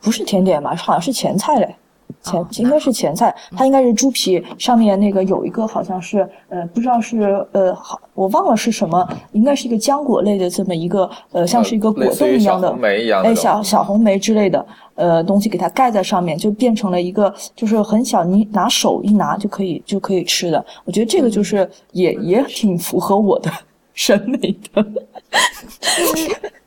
[0.00, 1.76] 不是甜点吧，好像是前菜嘞。
[2.24, 12.74] 前应该是前菜，它应该是猪皮上面那个有一个好像是呃不知道是呃好我忘了是什么，应该是一个浆果类的这么一个呃像是一个果冻一样的
[13.22, 20.64] 哎小小红梅之类的呃东西给它盖在上面，就变成了一个就是很小，你拿手一拿就可以就可以吃的。
[20.84, 23.50] 我觉得这个就是也也挺符合我的
[23.92, 24.86] 审美的。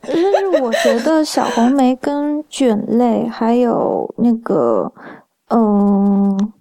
[0.02, 4.90] 但是我觉得小红梅跟卷类还有那个。
[5.48, 6.52] 嗯，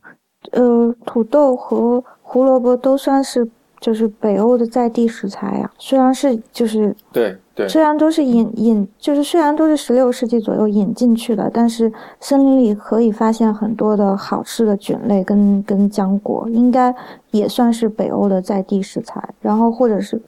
[0.51, 3.47] 呃，土豆和胡萝卜都算是
[3.79, 5.69] 就是北欧的在地食材呀。
[5.77, 16.95] 虽然是就是对对，虽然都是引引，就是虽然都是十六世纪左右引进去的，但是森林里可以发现很多的好吃的菌类跟跟浆果，应该
[17.31, 19.21] 也算是北欧的在地食材。
[19.41, 20.21] 然后或者是，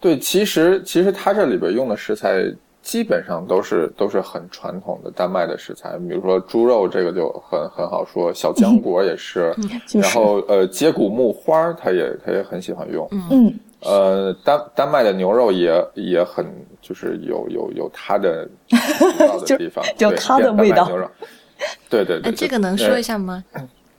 [0.00, 2.44] 对，其实其实它这里边用的食材。
[2.84, 8.30] 基本上都是都是很传统的丹麦的食材，比如说猪肉，这个就很很好说。
[8.32, 9.54] 小浆果也是，
[9.94, 13.08] 然后呃，接骨木花，他也他也很喜欢用。
[13.30, 16.46] 嗯，呃，丹丹麦的牛肉也也很
[16.82, 20.86] 就是有有有它的的地方，有它的 味道。
[20.86, 21.10] 牛肉，
[21.88, 23.42] 对对对，这个能说一下吗？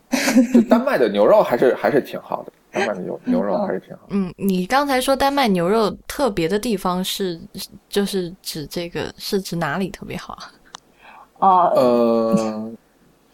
[0.70, 2.54] 丹麦的牛肉还是还是挺好的。
[2.76, 4.02] 丹麦牛牛肉还是挺好。
[4.10, 7.40] 嗯，你刚才说丹麦牛肉特别的地方是，
[7.88, 10.38] 就是指这个是指哪里特别好
[11.40, 11.68] 啊？
[11.74, 12.70] 呃，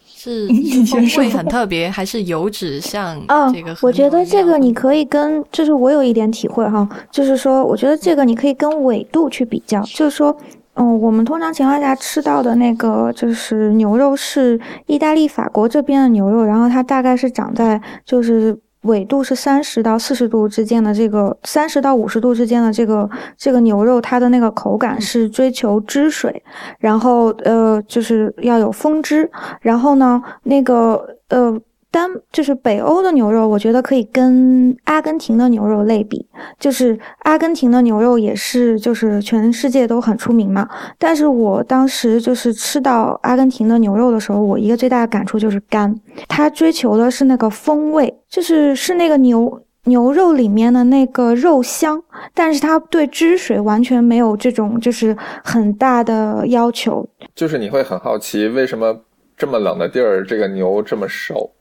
[0.05, 0.47] 是
[0.85, 3.19] 风味很特别，还是油脂像
[3.51, 3.75] 这个？
[3.81, 10.35] 我觉得这个你可以跟，就是我有一点体会哈，就是说，我觉得这个你可以跟纬度去比较，就是说，
[10.75, 18.55] 嗯，我们通常情况下吃到的那个就是牛肉是意大利、法国这边的牛肉，然后它大概是长在就是。
[18.81, 26.43] 纬度是三十到四十度之间的这个三十到五十度之间的这个这个牛肉，它的那个口感是追求汁水，
[26.79, 29.29] 然后呃就是要有风汁，
[29.61, 31.59] 然后呢那个呃。
[31.91, 36.25] 单就是北欧的牛肉，我觉得可以跟阿根廷的牛肉类比。
[36.57, 40.67] 就是阿根廷的牛肉也是，就是全世界都很出名嘛。
[40.97, 45.93] 但是我当时就是吃到阿根廷的牛肉的时候，我一个最大的感触就是干。
[46.29, 52.01] 它追求的是那个风味，就是是那个牛牛肉里面的那个肉香，
[52.33, 57.05] 但是它对汁水完全没有这种就是很大的要求。
[57.35, 58.95] 就是你会很好奇，为什么
[59.35, 61.51] 这么冷的地儿，这个牛这么瘦？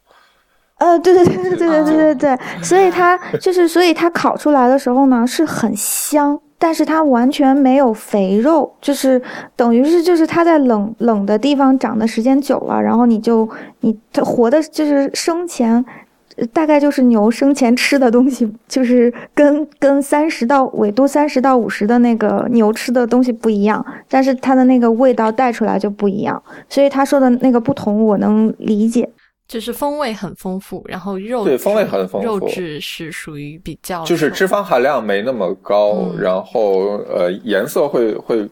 [0.81, 9.21] 呃，对对对对对对对对对，所以它 就是，所以它烤出来的时候呢是很香，但是它完全没有肥肉，就是
[9.55, 13.47] 等于是就是它在冷冷的地方长的时间久了，然后你就
[13.81, 15.85] 你它活的就是生前，
[16.51, 29.07] 大概就是牛生前吃的东西，就是跟跟三十到纬度三十到五十的那个牛吃的东西不一样，但是它的那个味道带出来就不一样，所以他说的那个不同我能理解。
[29.51, 38.49] 就是风味很丰富，然后肉对风味很丰富，肉质是属于比较，就是脂肪含量没那么高，然后呃颜色会会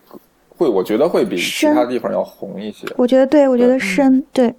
[0.48, 2.84] 会，我觉得会比其他地方要红一些。
[2.96, 4.52] 我觉得对，我觉得深对，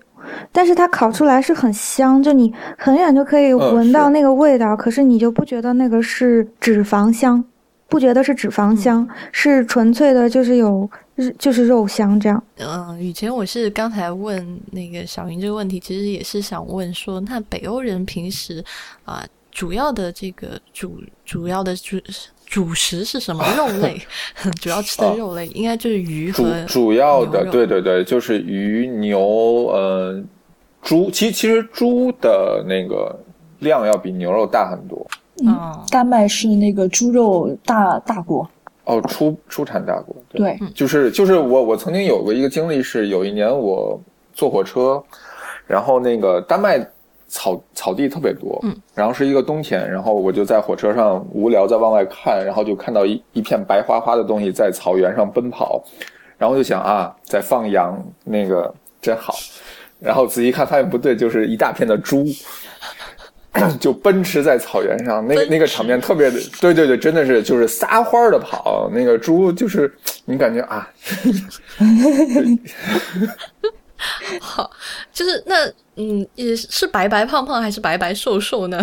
[0.53, 7.43] 但是它烤出来是很香，就你很远就可以闻到那个味道，可是你就不觉得那个是脂肪香，
[7.89, 10.89] 不觉得是脂肪香，是纯粹的，就是有。
[11.37, 12.43] 就是肉香这样。
[12.57, 18.63] 嗯，以前我是刚才问那个小云这个问题，其实也是想问说，那北欧人平时
[19.05, 21.97] 啊，主要的这个主主要的主
[22.45, 23.43] 主食是什么？
[23.55, 24.01] 肉类，
[24.61, 29.19] 主要吃的肉类应该就是鱼和主要的，对对对，就是鱼、牛、
[29.67, 30.23] 呃，
[30.81, 31.09] 猪。
[31.11, 33.17] 其其实猪的那个
[33.59, 35.05] 量要比牛肉大很多。
[35.45, 38.49] 嗯，丹麦是那个猪肉大大国。
[38.89, 44.01] 哦，出出产大国，对，就是就是我我曾经有过一个经历是，有一年我
[44.33, 45.01] 坐火车，
[45.67, 46.83] 然后那个丹麦
[47.27, 55.83] 草草地特别多，嗯，然后是一个冬天，然后我就在火车上无聊在往外看，然后就看到一一片白花花的东西在草原上奔跑，
[56.35, 59.35] 然后就想啊，在放羊，那个真好，
[59.99, 62.25] 然后仔细看发现不对，就是一大片的猪。
[63.79, 69.91] 就奔驰在草原上，那个那个场面特别的，对对对，真的是就是撒欢的跑，那个猪就是
[70.25, 70.87] 你感觉啊，
[74.39, 74.69] 好，
[75.11, 78.79] 就是那嗯，也是白白胖胖还是白白瘦瘦呢？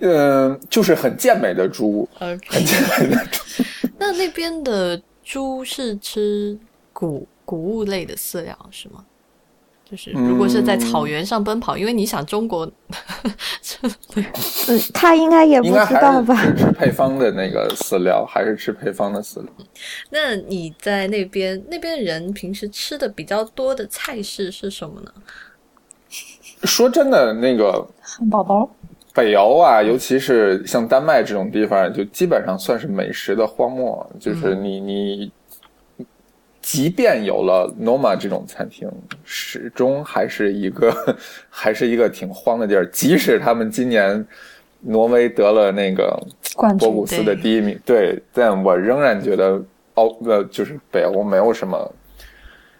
[0.00, 3.42] 嗯， 就是很健美的猪，很健美的猪。
[3.98, 6.58] 那那边的猪是吃
[6.92, 9.04] 谷谷物类的饲料是吗？
[9.92, 12.64] 就是如果是在草原上奔跑，因为你想中国，
[13.84, 16.34] 嗯，他应该也不知道吧？
[16.56, 19.52] 吃配方的那个饲料，还是吃配方的饲料？
[20.08, 25.12] 那你在那边那边人平时吃的比较多的菜式是什么呢？
[26.64, 28.66] 说真的，那个汉堡包，
[29.12, 34.10] 北欧啊，尤其是像丹麦这种地方，就基本上算是美食的荒漠。
[34.18, 35.30] 就是你你。
[36.62, 38.88] 即便有了 Noma 这种餐厅，
[39.24, 41.16] 始终还是一个
[41.50, 42.86] 还是一个挺荒的地儿。
[42.86, 44.24] 即使他们今年
[44.80, 46.16] 挪威得了那个
[46.78, 49.60] 博古斯的第一名，对，但我仍然觉得
[49.94, 51.94] 欧呃就是北欧没有什么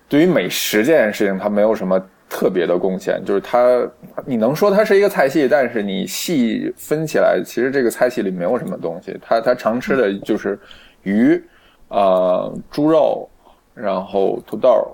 [0.08, 3.20] 对于美食这件事情，它没有什么特别的贡献。
[3.24, 3.82] 就是它，
[4.24, 9.18] 你能说它是一个菜系，但是你细分起来，其实这个菜系里没有什么东西。
[9.20, 10.56] 它它常吃的就是
[11.02, 11.42] 鱼，
[11.88, 13.28] 呃，猪肉。
[13.74, 14.86] 然后土豆，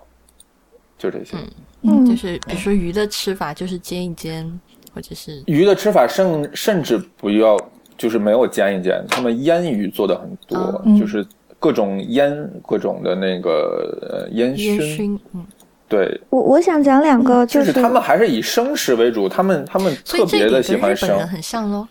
[0.96, 1.36] 就这些。
[1.82, 4.60] 嗯，就是比如说鱼的吃法，就是煎一煎，
[4.92, 7.56] 或者是鱼的吃法，甚甚至不要，
[7.96, 11.24] 就是没有煎一煎，他们腌鱼做的很多，就是
[11.60, 15.18] 各种腌，各种的那个呃烟熏。
[15.34, 15.46] 嗯，
[15.88, 16.20] 对。
[16.30, 21.86] 我我想讲两个，就是他们还是以生食为主，他们他们特别的喜欢生，很像喽。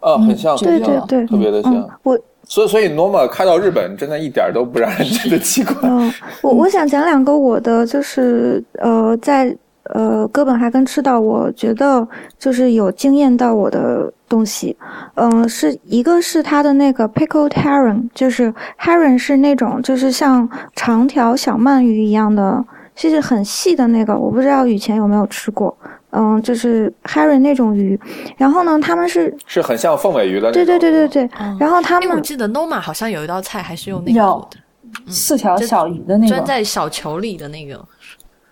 [0.00, 2.00] 啊，很像，对对对，特别的像。
[2.02, 2.18] 我。
[2.44, 5.74] 所以，所以 Noma 开到日本，真的一点都不让人觉得奇怪。
[5.82, 6.12] 嗯，
[6.42, 9.56] 我我想讲两个我的，就是呃，在
[9.94, 12.06] 呃哥本哈根吃到，我觉得
[12.38, 14.76] 就是有惊艳到我的东西。
[15.14, 22.64] 嗯，是一个是它的那个 pickled herring，就是 herring 是那种就是像长条小鳗鱼一样的，
[22.96, 25.76] 就是很细的那个，我不知道以前有没有吃过。
[26.10, 27.98] 嗯，就是 Harry 那种鱼，
[28.36, 31.30] 然后呢，他们是是很像凤尾鱼的，对对对对对。
[31.58, 37.84] 然后他们，我记得 Noma 好像有一道菜还是用那个的，四条小鱼的那个，钻在小球里的那个。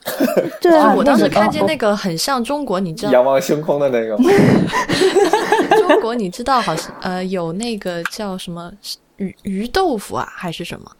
[0.62, 4.16] 对啊，我当时看见那个很像中国，你知道仰望星空的那个，
[5.76, 8.72] 中国你知道好像呃有那个叫什么
[9.16, 10.90] 鱼鱼豆腐啊还是什么？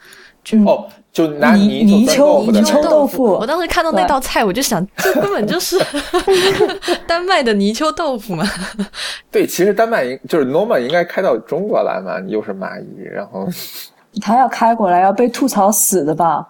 [0.52, 2.82] 嗯哦，就拿泥泥泥鳅泥鳅。
[2.82, 5.78] 豆腐我当时看到那道菜，我就想，这根本就是
[7.06, 8.44] 丹麦的泥鳅豆腐嘛。
[9.30, 13.46] 对，其实丹麦应就是 Norma 应该开到中国来嘛，又是蚂蚁，然后
[14.22, 16.46] 他要开过来要被吐槽死的吧？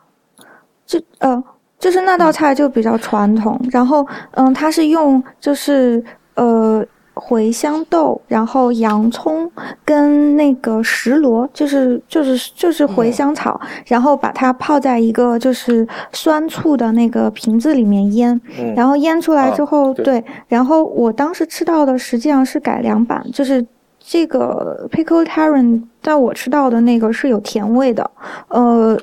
[0.86, 1.42] 就呃，
[1.78, 6.02] 就是那道菜就比较传统，然后嗯，它是用就是
[6.34, 6.84] 呃
[7.18, 9.50] 茴香豆，然后洋葱
[9.84, 20.04] 跟那个石螺，就是就是就是茴香草，然后把它泡在一个就是酸醋的那个瓶子里面腌，嗯，然后腌出来之后，啊对。
[20.04, 23.64] 对，然后我当时吃到的实际上是改良版，就是
[23.98, 28.10] 这个 pickle tarin，但我吃到的那个是有甜味的，
[28.48, 28.98] 呃，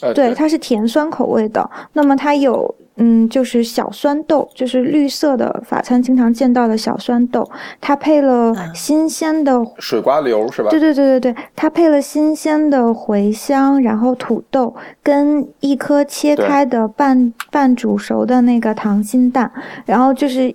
[0.00, 1.68] 呃对，它是甜酸口味的。
[1.94, 7.48] 那么它有，嗯，就是小酸豆，就是绿色的法餐经常见到的小酸豆，
[7.80, 8.74] 它配了嗯。
[8.74, 10.68] 新鲜的水瓜流是吧？
[10.70, 19.50] 对对对对对，它配了新鲜的茴香，然后土豆跟一颗切开的半半煮熟的那个溏心蛋，
[19.86, 20.54] 然后就是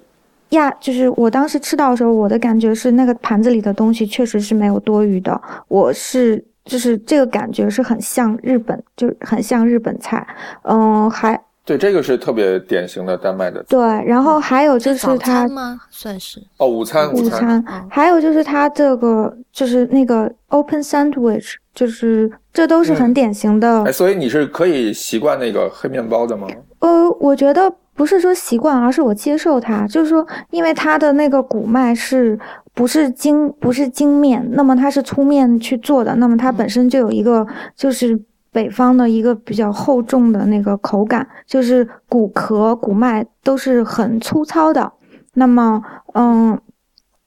[0.49, 10.25] 呀，就是我当时吃到的时候，我的感觉是那个盘子里的东西确实是没有多余的，我是就是这个感觉是很像日本，就很像日本菜，
[10.63, 15.79] 嗯，还对，这个是特别典型的丹麦的对，然后还有就是它餐吗？
[15.91, 23.83] 算是哦，午餐午餐，嗯，还有就是它这个就是那个 open sandwich，就是这都是很嗯典型的。
[23.83, 26.47] 哎，所以你是可以习惯那个黑面包的吗？
[26.79, 32.39] 呃，我觉得不是说习惯，而是我接受它，就是说，因为它的那个谷麦是
[32.73, 37.45] 不是精不是精面，那么它是粗面去做的，那么它本身就有一个
[37.75, 38.19] 就是。
[38.51, 44.91] 北方的一个比较厚重的那个口感，就是谷壳、谷麦都是很粗糙的。
[45.35, 45.81] 那么，
[46.13, 46.59] 嗯，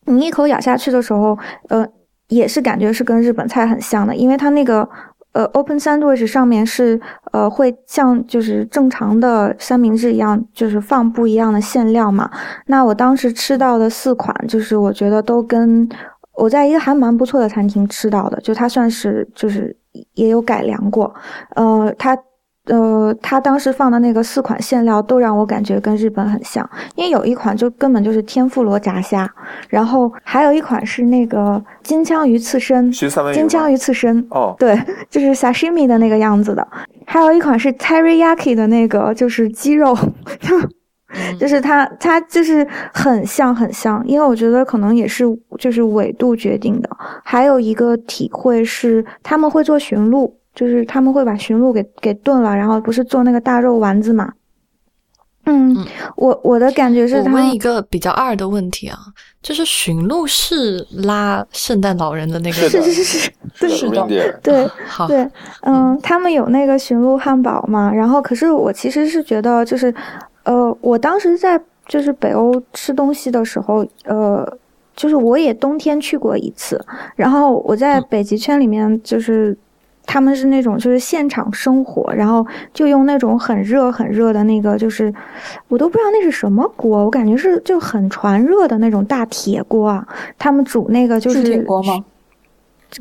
[0.06, 1.86] 你一口咬下去的时候，呃，
[2.28, 4.86] 也是感觉是跟日本菜很像的，因为它那个
[5.32, 7.00] 呃 open sandwich 上面是
[7.32, 12.28] 呃会像就是正常的三明治一样，就是放不一样的馅料嘛。
[12.66, 15.88] 那我当时吃到的四款，就是我觉得都跟
[16.34, 19.74] 我在一个还蛮不错的餐厅吃到的，就它算是就是
[20.14, 21.14] 也有改良过，
[21.54, 22.16] 呃，它。
[22.66, 26.64] 呃，他当时放的那个四款馅料都让我感觉跟日本很像，
[26.94, 29.28] 因为有一款就根本就是天妇罗炸虾，
[29.68, 32.88] 然后还有一款是那个金枪鱼刺身，
[33.32, 34.80] 金枪鱼刺身，哦，对，
[35.10, 36.64] 就是 sashimi 的那个样子的。
[37.04, 39.98] 还有一款是 teriyaki 的那个，就是鸡肉，
[41.14, 41.38] 嗯。
[41.38, 45.24] 就是它它就是很像很像，因为我觉得可能也是
[45.58, 46.88] 就是纬度决定的。
[47.24, 54.32] 还有一个体会是他们会做驯鹿，就是他们会把驯鹿给给炖了，然后不是做那个大肉丸子嘛。
[55.44, 58.96] 嗯，嗯我我的感觉是他我问一个比较二的问题啊，
[59.42, 64.06] 就是驯鹿是拉圣诞老人的那个是是是是是，是是的。
[64.40, 65.28] 对，好，对，
[65.62, 69.92] 嗯，他们有那个驯鹿汉堡嘛，然后可是我其实是觉得就是，
[70.44, 74.46] 呃，我当时在就是北欧吃东西的时候，呃，
[74.94, 76.84] 就是我也冬天去过一次，
[77.16, 79.56] 然后我在嗯北极圈里面就是。
[80.04, 85.14] 他们是那种就是现场生火，然后就用那种很热很热的那个，就是
[85.68, 90.04] 我都不知道那是什么锅，我感觉是就很传热的那种大铁锅啊。
[90.36, 92.04] 他们煮那个就是铁锅吗？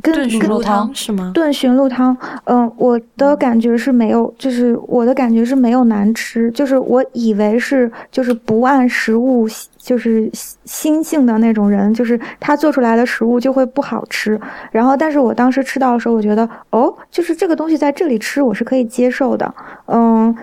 [0.01, 1.31] 跟炖驯鹿汤汤是吗？
[1.33, 2.15] 炖驯鹿汤，
[2.45, 10.29] 嗯、我的感觉是没有，就是我的感觉是没有难吃，就是我以为是就是不按食物就是
[10.65, 14.39] 心性的那种人，就是他做出来的食物就会不好吃。
[14.71, 19.53] 然后，但是我当时吃到的时候，我觉得哦，就是这个东西在这里吃我是可以接受的，
[19.87, 20.33] 嗯，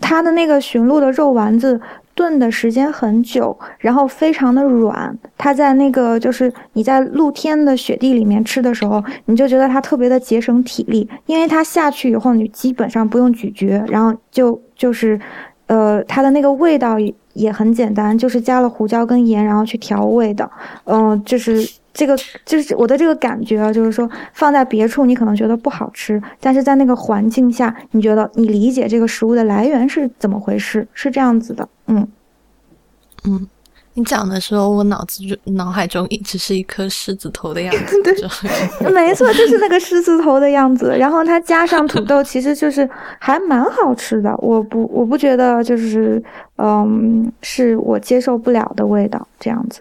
[0.00, 1.80] 它的那个驯鹿的肉丸子。
[2.16, 5.16] 炖的时间很久，然后非常的软。
[5.36, 15.20] 它在那个就是你在露天的雪地里面吃的时候，你就觉得它特别的节省体力，因为它下去以后你基本上不用咀嚼，然后就就是，
[15.66, 16.96] 呃，它的那个味道
[17.34, 20.50] 也很简单，就是加了胡椒跟盐，然后去调味的。
[20.84, 21.62] 嗯、就是
[21.96, 31.66] 这个就是我的这个感觉啊，就是说放在别处你可能觉得不好吃，但是在那个环境下，你觉得你理解这个食物的来源是怎么回事，是这样子的。
[31.86, 32.06] 嗯，
[33.24, 33.48] 嗯，
[33.94, 37.96] 你讲的时候，我脑子就脑海中一直是一颗狮子头的样子。
[38.04, 38.14] 对，
[38.92, 42.86] 没错，就是那个狮子头的样子，然后它加上土豆，其实就是
[43.18, 44.36] 还蛮好吃的。
[44.36, 46.22] 我不，我不觉得就是，
[46.58, 49.80] 嗯，是我接受不了的味道，这样子。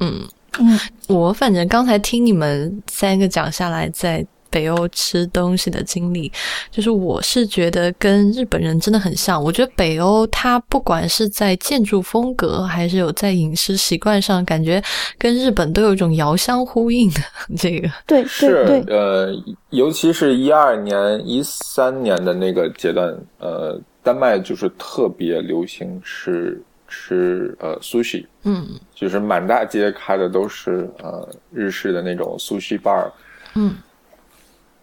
[0.00, 0.26] 嗯
[0.60, 0.78] 嗯，
[1.08, 6.30] 我反正刚才听你们三个讲下来，在北欧吃东西的经历，
[6.70, 9.42] 就是我是觉得跟日本人真的很像。
[9.42, 14.80] 我觉得北欧它不管是在建筑风格，还是有在饮食习惯上，感觉
[15.18, 17.20] 跟日本都有一种遥相呼应的
[17.58, 17.90] 这个。
[18.06, 19.34] 对是呃，
[19.70, 26.62] 尤其是一二年、一三年的那个阶段，呃，丹麦就是特别流行吃
[26.94, 28.78] 吃呃 sushi，嗯。
[28.94, 33.10] 就是满大街开的都是呃日式的那种 sushi bar，
[33.54, 33.74] 嗯。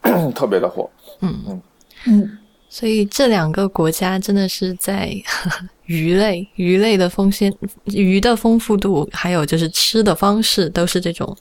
[0.35, 0.89] 特别的火。
[1.21, 1.61] 嗯。
[2.05, 2.37] 嗯，
[2.67, 5.13] 所以这两个国家真的是在
[5.85, 7.53] 鱼类、鱼类的丰鲜、
[7.85, 11.35] 鱼的丰富度，还有就是吃的方式，都是这种，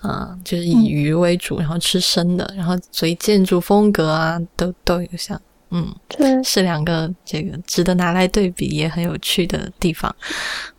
[0.00, 5.40] 啊、就是以鱼为主，然后吃生的，然后所以建筑风格啊，都都有像，
[5.70, 10.14] 嗯，对，是两个这个值得拿来对比也很有趣的地方。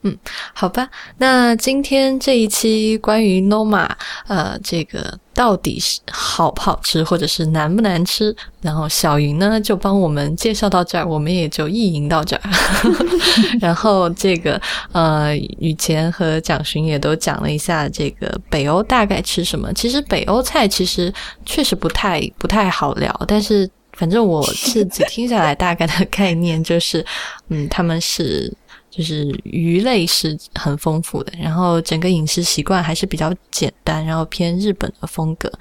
[0.04, 0.18] 嗯，
[0.54, 3.90] 好吧，那今天这一期关于 Noma，
[4.28, 12.42] 呃，这个到底是好不好吃，或者是难不难吃，然后小云呢就帮我们介绍到这儿，我们也就意淫到这儿。
[13.60, 14.60] 然后这个
[14.94, 19.74] 呃，雨前和蒋寻也都讲了一下这个北欧大概吃什么。
[19.74, 21.14] 其实北欧菜其实
[21.46, 27.06] 确实不太不太好聊，但是反正我是只听下来大概的概念就是，
[27.50, 28.54] 嗯，他们是。
[28.90, 35.52] 就是鱼类是很丰富的，然后整个饮食习惯还是比较简单，然后偏日本的风格，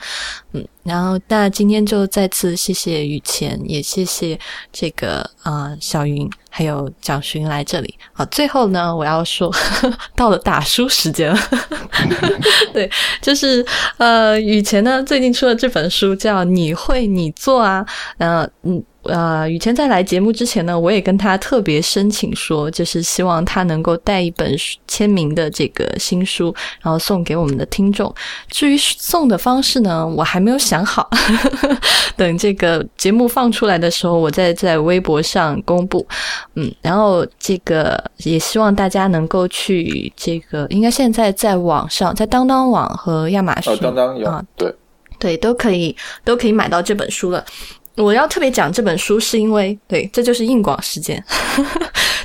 [0.53, 4.39] 嗯，然后那今天就再次谢谢雨前，也谢谢
[4.72, 7.95] 这个啊、呃小云还有蒋寻来这里。
[8.12, 9.53] 好，最后呢，我要说
[10.16, 11.39] 到了打书时间了，
[12.72, 13.64] 对，就是
[13.99, 17.85] 呃，雨前呢最近出了这本书叫《你会你做》啊，
[18.16, 18.83] 然后嗯。
[19.09, 28.15] 呃，雨前在来节目之前呢，我也跟他特别申请说，就是希望他能够带一本书签名的这个新书，然后送给我们的听众。
[28.49, 31.09] 至于送的方式呢，我还没有想好，
[32.17, 36.07] 等这个节目放出来的时候，我再在微博上公布。
[36.55, 44.75] 嗯，然后这个也希望大家能够去这个，应该现在在网上，在当当网和亚马逊，呃，当当有、啊对，
[45.19, 45.95] 对，都可以
[46.25, 47.45] 都可以买到这本书了。
[47.97, 51.22] 我要特别讲这本书，是因为对，这就是硬广事件。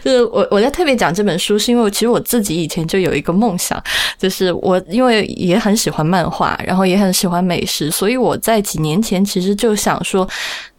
[0.03, 3.81] 就是我我在特别讲这本书，是因为其实我自己以前就有一个梦想，
[4.17, 10.27] 就是我因为也很喜欢漫画，然后也很喜欢美食，所以我在几年前其实就想说，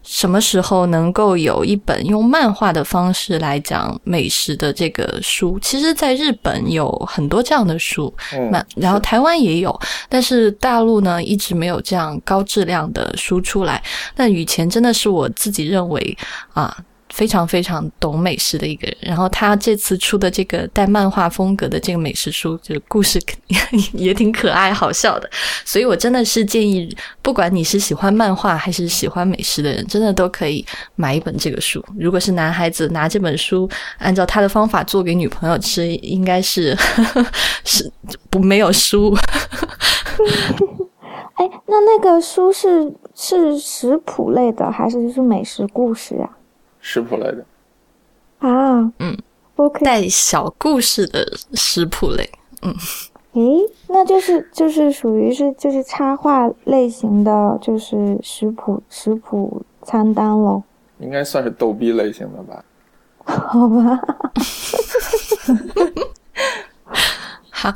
[0.03, 5.57] 什么时候能够有一本用漫画的方式来讲美食的这个书？
[5.61, 13.81] 其实，在日本有很多这样的书，嗯那，然后台湾也有，但是大陆呢一直没有这样高质量的书出来。
[14.17, 16.17] 那以前真的是我自己认为
[16.53, 16.75] 啊。
[17.13, 23.21] 非常非常懂美食的一个人，然后他这次出的这个带漫画风格的这个美食书，就是故事
[23.93, 25.29] 也挺可爱好笑的，
[25.63, 26.89] 所以我真的是建议，
[27.21, 31.85] 不管你是喜欢漫画还是喜欢美食的人，真的都可以买一本这个书。
[31.99, 36.75] 如果是男孩子拿这本书，按照他的方法做给女朋友吃，应该是
[37.63, 37.91] 是
[38.31, 39.15] 不没有输。
[41.35, 46.29] 哎，那那个书是是食谱类的，还是就是美食故事呀、
[46.83, 47.45] 食谱来的。
[48.39, 48.91] 啊？
[48.99, 49.17] 嗯
[49.55, 52.29] ，OK，带小故事的食谱类。
[52.61, 52.75] 嗯
[53.33, 53.41] 诶，
[53.87, 60.61] 那就是就是属于是就是插画类型的，就是食谱食谱餐单喽，
[60.99, 62.63] 应该算是逗逼类型的吧。
[63.25, 63.99] 好吧？
[67.49, 67.73] 好，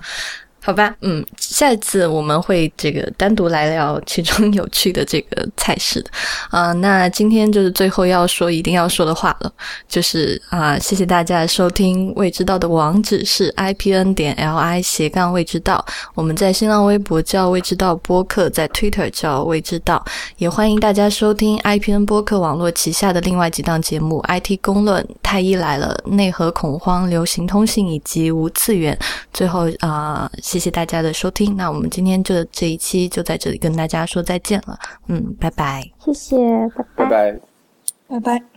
[0.68, 6.10] 好吧，嗯，下一次我们会这个单独来聊其中有趣的这个菜式的
[6.50, 9.50] 啊、那今天就是最后要说一定要说的话了，
[9.88, 12.14] 就是啊、谢谢大家收听。
[12.18, 20.04] 未知道的网址是 i p n 点 l i 斜杠未知道，我们在新浪微博叫未知道播客，在 Twitter 叫未知道，
[20.36, 28.98] 也欢迎大家收听 IPN 播客网络旗下的另外几档节目：IT 公论、太医来了、内核恐慌、流行通信以及无次元。
[29.34, 31.56] 最后啊、谢谢大家的收听。
[31.56, 34.76] 那我们今天就这一期就在这里跟大家说再见了。
[35.08, 35.84] 嗯，拜拜。
[36.04, 36.36] 谢谢，
[36.96, 37.40] 拜拜拜。
[38.08, 38.57] 拜拜。